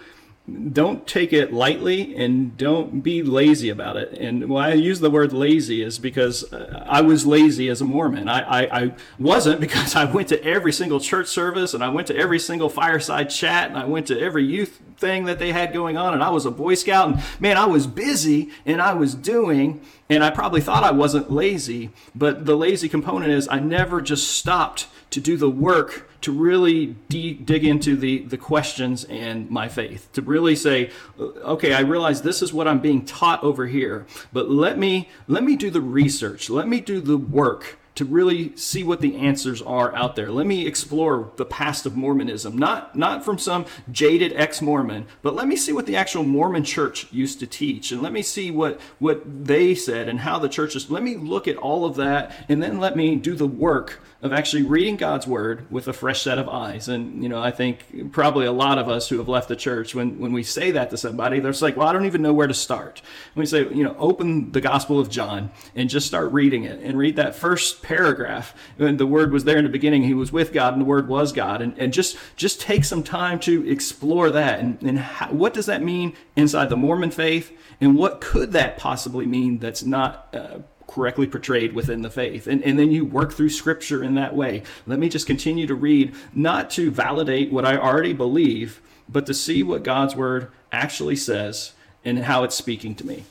don't 0.73 1.07
take 1.07 1.33
it 1.33 1.53
lightly 1.53 2.17
and 2.17 2.57
don't 2.57 3.01
be 3.01 3.23
lazy 3.23 3.69
about 3.69 3.97
it. 3.97 4.13
And 4.19 4.49
why 4.49 4.71
I 4.71 4.75
use 4.75 4.99
the 4.99 5.11
word 5.11 5.33
lazy 5.33 5.83
is 5.83 6.01
because 6.01 6.53
uh, 6.53 6.85
I 6.85 7.01
was 7.01 7.25
lazy 7.25 7.69
as 7.69 7.81
a 7.81 7.85
Mormon. 7.85 8.29
I, 8.29 8.41
I, 8.41 8.83
I, 8.83 8.95
wasn't 9.21 9.61
because 9.61 9.95
I 9.95 10.05
went 10.05 10.29
to 10.31 10.45
every 10.45 10.73
single 10.73 10.99
church 10.99 11.29
service 11.29 11.75
and 11.75 11.85
I 11.85 11.91
went 11.91 12.09
to 12.09 12.17
every 12.17 12.41
single 12.41 12.69
fireside 12.69 13.31
chat 13.31 13.69
and 13.69 13.79
I 13.79 13.85
went 13.85 14.09
to 14.09 14.21
every 14.21 14.45
youth 14.45 14.81
thing 14.97 15.27
that 15.27 15.39
they 15.39 15.53
had 15.53 15.73
going 15.73 15.97
on 15.97 16.13
and 16.13 16.25
I 16.25 16.31
was 16.31 16.45
a 16.45 16.51
Boy 16.51 16.75
Scout 16.75 17.09
and 17.09 17.23
man, 17.39 17.57
I 17.57 17.67
was 17.67 17.87
busy 17.87 18.51
and 18.67 18.83
I 18.83 18.95
was 18.95 19.15
doing 19.15 19.81
and 20.11 20.25
I 20.25 20.31
probably 20.31 20.61
thought 20.61 20.83
I 20.83 20.91
wasn't 20.91 21.31
lazy, 21.31 21.91
but 22.17 22.47
the 22.47 22.57
lazy 22.57 22.89
component 22.89 23.31
is 23.31 23.47
I 23.49 23.61
never 23.61 24.01
just 24.01 24.29
stopped 24.29 24.89
to 25.11 25.21
do 25.21 25.37
the 25.37 25.51
work 25.51 26.11
to 26.23 26.33
really 26.33 26.97
de- 27.09 27.35
dig 27.35 27.65
into 27.65 27.97
the, 27.97 28.21
the 28.21 28.39
questions 28.39 29.05
and 29.05 29.51
my 29.51 29.69
faith, 29.69 30.09
to 30.13 30.23
really 30.23 30.57
say, 30.57 30.91
okay, 31.19 31.75
I 31.75 31.81
realize 31.81 32.23
this 32.23 32.43
is 32.43 32.53
what 32.53 32.67
I'm 32.67 32.81
being 32.81 33.05
taught 33.05 33.43
over 33.43 33.67
here, 33.67 34.07
but 34.33 34.51
let 34.51 34.79
me 34.79 35.09
let 35.29 35.45
me 35.45 35.57
do 35.57 35.71
the 35.71 35.81
research, 35.81 36.49
let 36.49 36.69
me 36.69 36.81
do 36.81 37.01
the 37.01 37.19
work 37.19 37.79
to 37.95 38.05
really 38.07 38.57
see 38.57 38.83
what 38.83 39.01
the 39.01 39.17
answers 39.17 39.61
are 39.61 39.95
out 39.95 40.17
there. 40.17 40.31
Let 40.31 40.47
me 40.47 40.67
explore 40.67 41.31
the 41.37 41.45
past 41.45 41.85
of 41.85 41.95
Mormonism, 41.97 42.57
not 42.57 42.97
not 42.97 43.25
from 43.25 43.39
some 43.39 43.67
jaded 43.91 44.33
ex-Mormon, 44.35 45.07
but 45.21 45.35
let 45.35 45.47
me 45.47 45.57
see 45.57 45.73
what 45.73 45.87
the 45.87 45.97
actual 45.97 46.25
Mormon 46.25 46.65
church 46.65 47.07
used 47.13 47.41
to 47.41 47.47
teach 47.47 47.93
and 47.93 48.01
let 48.01 48.13
me 48.13 48.23
see 48.23 48.51
what 48.51 48.81
what 48.99 49.45
they 49.45 49.75
said 49.75 50.09
and 50.09 50.21
how 50.21 50.39
the 50.39 50.49
churches 50.49 50.91
let 50.91 51.03
me 51.03 51.17
look 51.17 51.47
at 51.47 51.57
all 51.57 51.85
of 51.85 51.97
that 51.97 52.33
and 52.49 52.63
then 52.63 52.79
let 52.79 52.97
me 52.97 53.17
do 53.17 53.35
the 53.35 53.47
work 53.47 54.01
of 54.23 54.33
actually 54.33 54.63
reading 54.63 54.97
God's 54.97 55.27
word 55.27 55.69
with 55.69 55.89
a 55.89 55.93
fresh 55.93 56.23
set 56.23 56.39
of 56.39 56.49
eyes. 56.49 56.89
And, 56.89 57.25
you 57.25 57.29
know, 57.29 57.43
I 57.43 57.51
think 57.51 58.13
probably 58.13 58.47
a 58.47 58.53
lot 58.53 58.79
of 58.79 58.89
us 58.89 59.09
who 59.09 59.19
have 59.19 59.29
left 59.29 59.49
the 59.49 59.57
church, 59.57 59.97
when, 59.97 60.21
when 60.21 60.33
we 60.33 60.45
say 60.45 60.71
that 60.71 60.91
to 60.91 60.97
somebody, 60.97 61.41
they're 61.41 61.53
like, 61.61 61.77
well, 61.77 61.89
I 61.89 61.93
don't 61.93 62.07
even 62.07 62.23
know 62.23 62.33
where 62.33 62.47
to 62.47 62.55
start. 62.55 63.03
When 63.35 63.43
we 63.43 63.47
say, 63.47 63.63
you 63.75 63.83
know, 63.83 63.97
open 63.99 64.53
the 64.53 64.61
Gospel 64.61 65.01
of 65.01 65.11
John 65.11 65.51
and 65.75 65.91
just 65.91 66.07
start 66.07 66.31
reading 66.31 66.63
it 66.63 66.81
and 66.81 66.97
read 66.97 67.17
that 67.17 67.35
first 67.35 67.83
paragraph. 67.83 68.55
And 68.79 68.99
the 68.99 69.09
word 69.09 69.33
was 69.33 69.43
there 69.43 69.59
in 69.59 69.65
the 69.65 69.71
beginning. 69.71 70.05
He 70.05 70.15
was 70.15 70.31
with 70.31 70.53
God 70.53 70.75
and 70.75 70.83
the 70.83 70.87
word 70.87 71.09
was 71.09 71.33
God. 71.33 71.61
And, 71.61 71.77
and 71.77 71.93
just, 71.93 72.17
just 72.37 72.61
take 72.61 72.85
some 72.85 73.03
time 73.03 73.41
to 73.41 73.69
explore 73.69 74.31
that. 74.31 74.61
And, 74.61 74.81
and 74.83 75.01
how, 75.01 75.33
what 75.33 75.53
does 75.53 75.67
that 75.67 75.83
mean 75.83 76.15
inside 76.37 76.69
the 76.69 76.77
Mormon 76.77 77.11
faith? 77.11 77.53
And 77.81 77.97
what 77.97 78.21
could 78.21 78.53
that 78.53 78.79
possibly 78.79 79.27
mean 79.27 79.59
that's 79.59 79.83
not 79.83 80.29
uh, 80.33 80.59
correctly 80.93 81.27
portrayed 81.27 81.73
within 81.73 82.03
the 82.03 82.11
faith. 82.11 82.47
And, 82.47 82.63
and 82.63 82.79
then 82.79 82.93
you 82.93 83.05
work 83.05 83.33
through 83.33 83.49
scripture 83.49 84.03
in 84.03 84.15
that 84.17 84.37
way. 84.37 84.63
Let 84.87 84.99
me 84.99 85.09
just 85.09 85.27
continue 85.27 85.67
to 85.67 85.75
read, 85.75 86.15
not 86.35 86.71
to 86.73 86.91
validate 86.91 87.51
what 87.51 87.65
I 87.65 87.77
already 87.77 88.13
believe, 88.13 88.81
but 89.09 89.27
to 89.27 89.35
see 89.35 89.63
what 89.63 89.83
God's 89.83 90.15
word 90.15 90.49
actually 90.71 91.17
says 91.17 91.73
and 92.05 92.21
how 92.21 92.45
it's 92.45 92.55
speaking 92.55 92.95
to 92.97 93.07
me. 93.07 93.25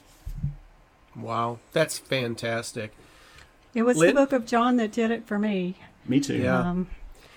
Wow, 1.16 1.60
that's 1.72 2.00
fantastic. 2.00 2.94
It 3.74 3.84
was 3.84 3.98
Lynn? 3.98 4.16
the 4.16 4.22
book 4.22 4.34
of 4.34 4.46
John 4.46 4.78
that 4.78 4.92
did 4.92 5.12
it 5.12 5.28
for 5.28 5.38
me. 5.38 5.76
Me 6.08 6.20
too. 6.20 6.38
Yeah. 6.38 6.60
Um, 6.60 6.88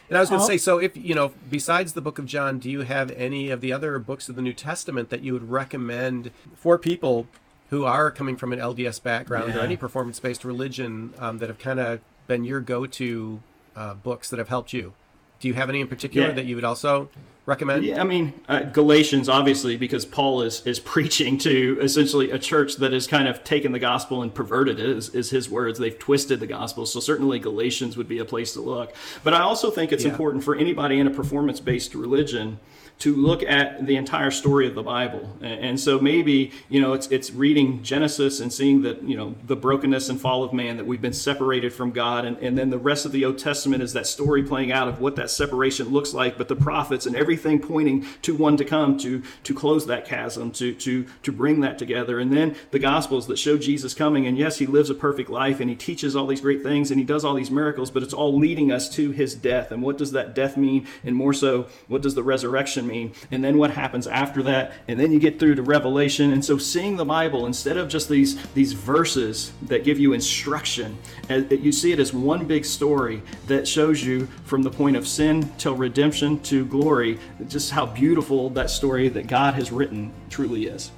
and 0.09 0.19
I 0.19 0.21
was 0.21 0.29
going 0.29 0.41
to 0.41 0.47
say, 0.47 0.59
so 0.59 0.79
if 0.79 0.97
you 0.97 1.15
know, 1.15 1.33
besides 1.51 1.95
the 1.95 2.01
Book 2.01 2.19
of 2.19 2.27
John, 2.27 2.59
do 2.59 2.71
you 2.71 2.83
have 2.83 3.11
any 3.13 3.51
of 3.51 3.61
the 3.61 3.73
other 3.73 3.99
books 3.99 4.29
of 4.29 4.37
the 4.37 4.43
New 4.43 4.53
Testament 4.53 5.09
that 5.09 5.23
you 5.23 5.33
would 5.33 5.51
recommend 5.51 6.31
for 6.55 6.79
people 6.79 7.27
who 7.71 7.85
are 7.85 8.11
coming 8.11 8.37
from 8.37 8.53
an 8.53 8.59
LDS 8.59 9.03
background 9.03 9.55
yeah. 9.55 9.61
or 9.61 9.63
any 9.63 9.77
performance 9.77 10.21
based 10.21 10.45
religion 10.45 11.13
um, 11.19 11.39
that 11.39 11.49
have 11.49 11.59
kind 11.59 11.81
of 11.81 12.01
been 12.27 12.45
your 12.45 12.61
go 12.61 12.87
to 12.87 13.41
uh, 13.77 13.95
books 13.95 14.31
that 14.31 14.39
have 14.39 14.49
helped 14.49 14.73
you? 14.73 14.93
Do 15.41 15.49
you 15.49 15.55
have 15.55 15.69
any 15.69 15.81
in 15.81 15.89
particular 15.89 16.29
Yeah. 16.29 16.35
that 16.35 16.45
you 16.47 16.55
would 16.55 16.65
also 16.65 17.11
recommend? 17.45 17.85
Yeah, 17.85 18.01
I 18.01 18.05
mean 18.05 18.33
uh, 18.49 18.61
Galatians, 18.61 19.29
obviously, 19.29 19.77
because 19.77 20.07
Paul 20.07 20.43
is 20.43 20.65
is 20.67 20.79
preaching 20.95 21.37
to 21.39 21.79
essentially 21.83 22.31
a 22.31 22.39
church 22.39 22.77
that 22.77 22.93
has 22.93 23.07
kind 23.07 23.29
of 23.29 23.45
taken 23.45 23.73
the 23.73 23.79
gospel 23.79 24.23
and 24.23 24.33
perverted 24.33 24.79
it, 24.79 24.89
is, 24.89 25.11
is 25.11 25.31
his 25.31 25.51
words. 25.51 25.79
They've 25.79 25.99
twisted 25.99 26.41
the 26.41 26.47
gospel, 26.47 26.87
so 26.87 27.01
certainly 27.01 27.39
Galatians 27.39 27.97
would 27.97 28.09
be 28.09 28.19
a 28.19 28.25
place 28.25 28.53
to 28.55 28.61
look. 28.61 28.95
But 29.23 29.35
I 29.35 29.41
also 29.41 29.71
think 29.71 29.93
it's 29.93 30.05
Yeah. 30.05 30.11
important 30.13 30.45
for 30.45 30.55
anybody 30.55 30.99
in 30.99 31.07
a 31.07 31.11
performance 31.11 31.61
based 31.61 31.95
religion 31.95 32.61
to 33.01 33.15
look 33.15 33.43
at 33.43 33.87
the 33.87 33.97
entire 33.97 34.31
story 34.31 34.67
of 34.67 34.75
the 34.75 34.83
Bible. 34.83 35.37
And, 35.43 35.79
so 35.79 35.99
maybe, 35.99 36.53
you 36.69 36.81
know, 36.81 36.93
it's 36.95 37.09
it's 37.09 37.33
reading 37.33 37.83
Genesis 37.83 38.41
and 38.41 38.53
seeing 38.53 38.83
that, 38.83 39.03
you 39.03 39.17
know, 39.17 39.35
the 39.47 39.57
brokenness 39.57 40.09
and 40.09 40.21
fall 40.21 40.45
of 40.45 40.53
man, 40.53 40.77
that 40.77 40.87
we've 40.87 41.03
been 41.03 41.13
separated 41.13 41.73
from 41.73 41.91
God. 41.91 42.25
And, 42.25 42.39
and 42.39 42.57
then 42.57 42.71
the 42.71 42.79
rest 42.79 43.05
of 43.05 43.13
the 43.13 43.25
Old 43.25 43.39
Testament 43.39 43.83
is 43.83 43.93
that 43.93 44.07
story 44.07 44.43
playing 44.43 44.73
out 44.73 44.89
of 44.89 45.01
what 45.01 45.17
that 45.17 45.31
separation 45.31 45.89
looks 45.89 46.15
like, 46.15 46.39
but 46.39 46.49
the 46.49 46.57
prophets 46.57 47.05
and 47.05 47.15
everything 47.17 47.61
pointing 47.61 48.07
to 48.23 48.35
one 48.35 48.57
to 48.57 48.65
come 48.65 48.97
to 48.99 49.23
to 49.43 49.55
close 49.55 49.87
that 49.87 50.07
chasm, 50.07 50.51
to 50.53 50.73
to 50.75 51.07
to 51.23 51.33
bring 51.33 51.61
that 51.61 51.79
together. 51.79 52.19
And 52.21 52.33
then 52.33 52.57
the 52.71 52.79
gospels 52.79 53.27
that 53.27 53.39
show 53.39 53.59
Jesus 53.59 53.93
coming. 53.93 54.27
And 54.27 54.39
yes, 54.39 54.59
he 54.59 54.67
lives 54.67 54.89
a 54.89 54.95
perfect 54.95 55.29
life 55.29 55.61
and 55.61 55.69
he 55.69 55.77
teaches 55.77 56.17
all 56.17 56.27
these 56.27 56.41
great 56.41 56.63
things 56.63 56.91
and 56.91 56.99
he 56.99 57.05
does 57.05 57.25
all 57.25 57.35
these 57.35 57.51
miracles, 57.51 57.91
but 57.91 58.03
it's 58.03 58.15
all 58.15 58.39
leading 58.39 58.71
us 58.73 58.89
to 58.91 59.11
his 59.11 59.35
death. 59.35 59.73
And 59.73 59.83
what 59.83 59.99
does 59.99 60.13
that 60.13 60.35
death 60.35 60.57
mean? 60.57 60.87
And 61.03 61.17
more 61.17 61.35
so, 61.35 61.67
what 61.89 62.03
does 62.03 62.15
the 62.15 62.23
resurrection 62.23 62.84
mean? 62.87 63.13
And 63.31 63.43
then 63.43 63.59
what 63.59 63.71
happens 63.71 64.07
after 64.07 64.43
that? 64.45 64.73
And 64.89 64.99
then 64.99 65.13
you 65.13 65.19
get 65.19 65.39
through 65.39 65.55
to 65.57 65.63
Revelation. 65.63 66.33
And 66.33 66.45
so 66.45 66.59
seeing 66.59 66.97
the 66.97 67.05
Bible 67.05 67.47
instead 67.47 67.77
of 67.77 67.89
just 67.89 68.09
these 68.09 68.41
these 68.53 68.73
verses 68.73 69.53
that 69.63 69.85
give 69.85 69.99
you 69.99 70.13
instruction, 70.13 70.97
you 71.29 71.73
see 71.73 71.93
it 71.93 71.99
as 71.99 72.13
one 72.13 72.47
big 72.47 72.65
story 72.65 73.23
that 73.47 73.67
shows 73.67 74.03
you 74.03 74.27
from 74.45 74.63
the 74.63 74.71
point 74.71 74.97
of 74.97 75.07
sin 75.07 75.51
till 75.59 75.75
redemption 75.75 76.41
to 76.41 76.65
glory, 76.67 77.19
just 77.49 77.71
how 77.71 77.87
beautiful 77.87 78.51
that 78.51 78.71
story 78.71 79.09
that 79.09 79.27
God 79.27 79.55
has 79.55 79.73
written 79.73 80.13
truly 80.31 80.67
is. 80.67 80.91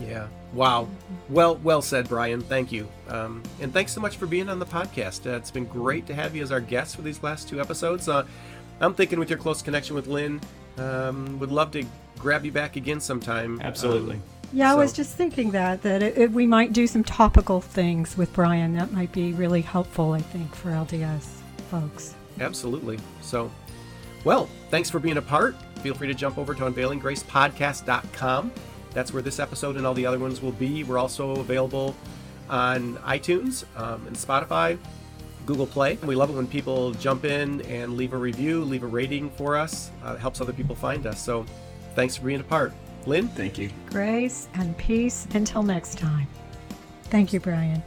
Yeah. 0.00 0.28
Wow. 0.52 0.88
Well, 1.28 1.56
well 1.56 1.82
said, 1.82 2.08
Brian. 2.08 2.40
Thank 2.40 2.72
you. 2.72 2.88
Um, 3.08 3.42
and 3.60 3.72
thanks 3.72 3.92
so 3.92 4.00
much 4.00 4.16
for 4.16 4.26
being 4.26 4.48
on 4.48 4.58
the 4.58 4.66
podcast. 4.66 5.26
Uh, 5.26 5.36
it's 5.36 5.50
been 5.50 5.66
great 5.66 6.06
to 6.06 6.14
have 6.14 6.34
you 6.34 6.42
as 6.42 6.50
our 6.50 6.60
guest 6.60 6.96
for 6.96 7.02
these 7.02 7.22
last 7.22 7.48
two 7.48 7.60
episodes. 7.60 8.08
Uh, 8.08 8.26
I'm 8.80 8.94
thinking 8.94 9.18
with 9.18 9.28
your 9.28 9.38
close 9.38 9.62
connection 9.62 9.94
with 9.94 10.06
Lynn, 10.06 10.40
um, 10.78 11.38
would 11.38 11.50
love 11.50 11.70
to 11.72 11.84
grab 12.18 12.44
you 12.44 12.52
back 12.52 12.76
again 12.76 13.00
sometime. 13.00 13.60
Absolutely. 13.62 14.16
Um, 14.16 14.22
Yeah, 14.52 14.72
I 14.72 14.74
was 14.74 14.92
just 14.92 15.16
thinking 15.16 15.52
that 15.52 15.82
that 15.82 16.02
it, 16.02 16.18
it- 16.18 16.32
we 16.32 16.46
might 16.46 16.72
do 16.72 16.86
some 16.86 17.04
topical 17.04 17.60
things 17.60 18.16
with 18.16 18.32
Brian. 18.32 18.74
That 18.74 18.92
might 18.92 19.12
be 19.12 19.32
really 19.32 19.62
helpful, 19.62 20.12
I 20.12 20.20
think, 20.20 20.54
for 20.54 20.70
LDS 20.70 21.28
folks. 21.70 22.14
Absolutely. 22.40 22.98
So, 23.22 23.50
well, 24.24 24.48
thanks 24.70 24.90
for 24.90 24.98
being 24.98 25.18
a 25.18 25.22
part. 25.22 25.54
Feel 25.82 25.94
free 25.94 26.08
to 26.08 26.14
jump 26.14 26.36
over 26.36 26.54
to 26.54 26.62
unveilinggracepodcast.com. 26.64 28.52
That's 28.92 29.12
where 29.12 29.22
this 29.22 29.38
episode 29.38 29.76
and 29.76 29.86
all 29.86 29.94
the 29.94 30.04
other 30.06 30.18
ones 30.18 30.42
will 30.42 30.52
be. 30.52 30.82
We're 30.84 30.98
also 30.98 31.36
available 31.36 31.94
on 32.48 32.96
iTunes 32.98 33.64
um, 33.76 34.04
and 34.08 34.16
Spotify, 34.16 34.76
Google 35.46 35.66
Play. 35.66 35.98
We 36.04 36.14
love 36.14 36.30
it 36.30 36.34
when 36.34 36.46
people 36.46 36.92
jump 36.92 37.24
in 37.24 37.60
and 37.62 37.96
leave 37.96 38.12
a 38.12 38.16
review, 38.16 38.64
leave 38.64 38.82
a 38.82 38.86
rating 38.86 39.30
for 39.30 39.56
us. 39.56 39.90
Uh, 40.04 40.14
it 40.14 40.20
helps 40.20 40.40
other 40.40 40.52
people 40.52 40.76
find 40.76 41.06
us. 41.06 41.22
So, 41.22 41.44
thanks 41.94 42.16
for 42.16 42.26
being 42.26 42.40
a 42.40 42.44
part. 42.44 42.72
Lynn? 43.06 43.28
Thank 43.28 43.58
you. 43.58 43.70
Grace 43.86 44.48
and 44.54 44.76
peace 44.76 45.26
until 45.34 45.62
next 45.62 45.98
time. 45.98 46.28
Thank 47.04 47.32
you, 47.32 47.40
Brian. 47.40 47.82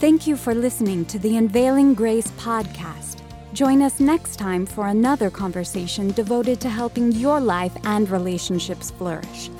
Thank 0.00 0.26
you 0.26 0.36
for 0.36 0.54
listening 0.54 1.04
to 1.06 1.18
the 1.18 1.36
Unveiling 1.36 1.94
Grace 1.94 2.28
podcast. 2.32 3.20
Join 3.52 3.82
us 3.82 3.98
next 3.98 4.36
time 4.36 4.64
for 4.64 4.86
another 4.86 5.30
conversation 5.30 6.12
devoted 6.12 6.60
to 6.60 6.68
helping 6.68 7.10
your 7.10 7.40
life 7.40 7.76
and 7.82 8.08
relationships 8.08 8.92
flourish. 8.92 9.50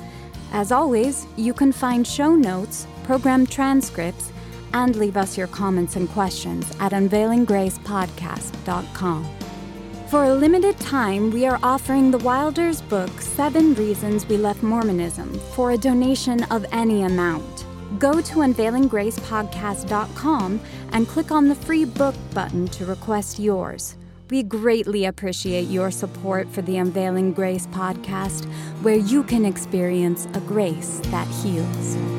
As 0.51 0.71
always, 0.71 1.27
you 1.35 1.53
can 1.53 1.71
find 1.71 2.07
show 2.07 2.35
notes, 2.35 2.87
program 3.03 3.45
transcripts, 3.45 4.31
and 4.73 4.95
leave 4.95 5.15
us 5.17 5.37
your 5.37 5.45
comments 5.47 5.95
and 5.95 6.09
questions 6.09 6.65
at 6.79 6.91
unveilinggracepodcast.com. 6.91 9.29
For 10.09 10.25
a 10.25 10.33
limited 10.33 10.79
time, 10.79 11.29
we 11.29 11.45
are 11.45 11.59
offering 11.61 12.09
the 12.09 12.17
Wilders 12.17 12.81
book, 12.81 13.11
Seven 13.21 13.75
Reasons 13.75 14.27
We 14.27 14.37
Left 14.37 14.63
Mormonism, 14.63 15.37
for 15.53 15.69
a 15.71 15.77
donation 15.77 16.41
of 16.45 16.65
any 16.71 17.03
amount. 17.03 17.67
Go 17.99 18.19
to 18.21 18.39
unveilinggracepodcast.com 18.39 20.59
and 20.93 21.07
click 21.07 21.31
on 21.31 21.47
the 21.47 21.53
free 21.53 21.85
book 21.85 22.15
button 22.33 22.65
to 22.69 22.85
request 22.85 23.37
yours. 23.37 23.93
We 24.29 24.43
greatly 24.43 25.05
appreciate 25.05 25.69
your 25.69 25.89
support 25.89 26.47
for 26.49 26.61
the 26.61 26.77
Unveiling 26.77 27.33
Grace 27.33 27.65
podcast, 27.67 28.45
where 28.83 28.95
you 28.95 29.23
can 29.23 29.43
experience 29.43 30.27
a 30.35 30.39
grace 30.41 30.99
that 31.05 31.27
heals. 31.27 32.18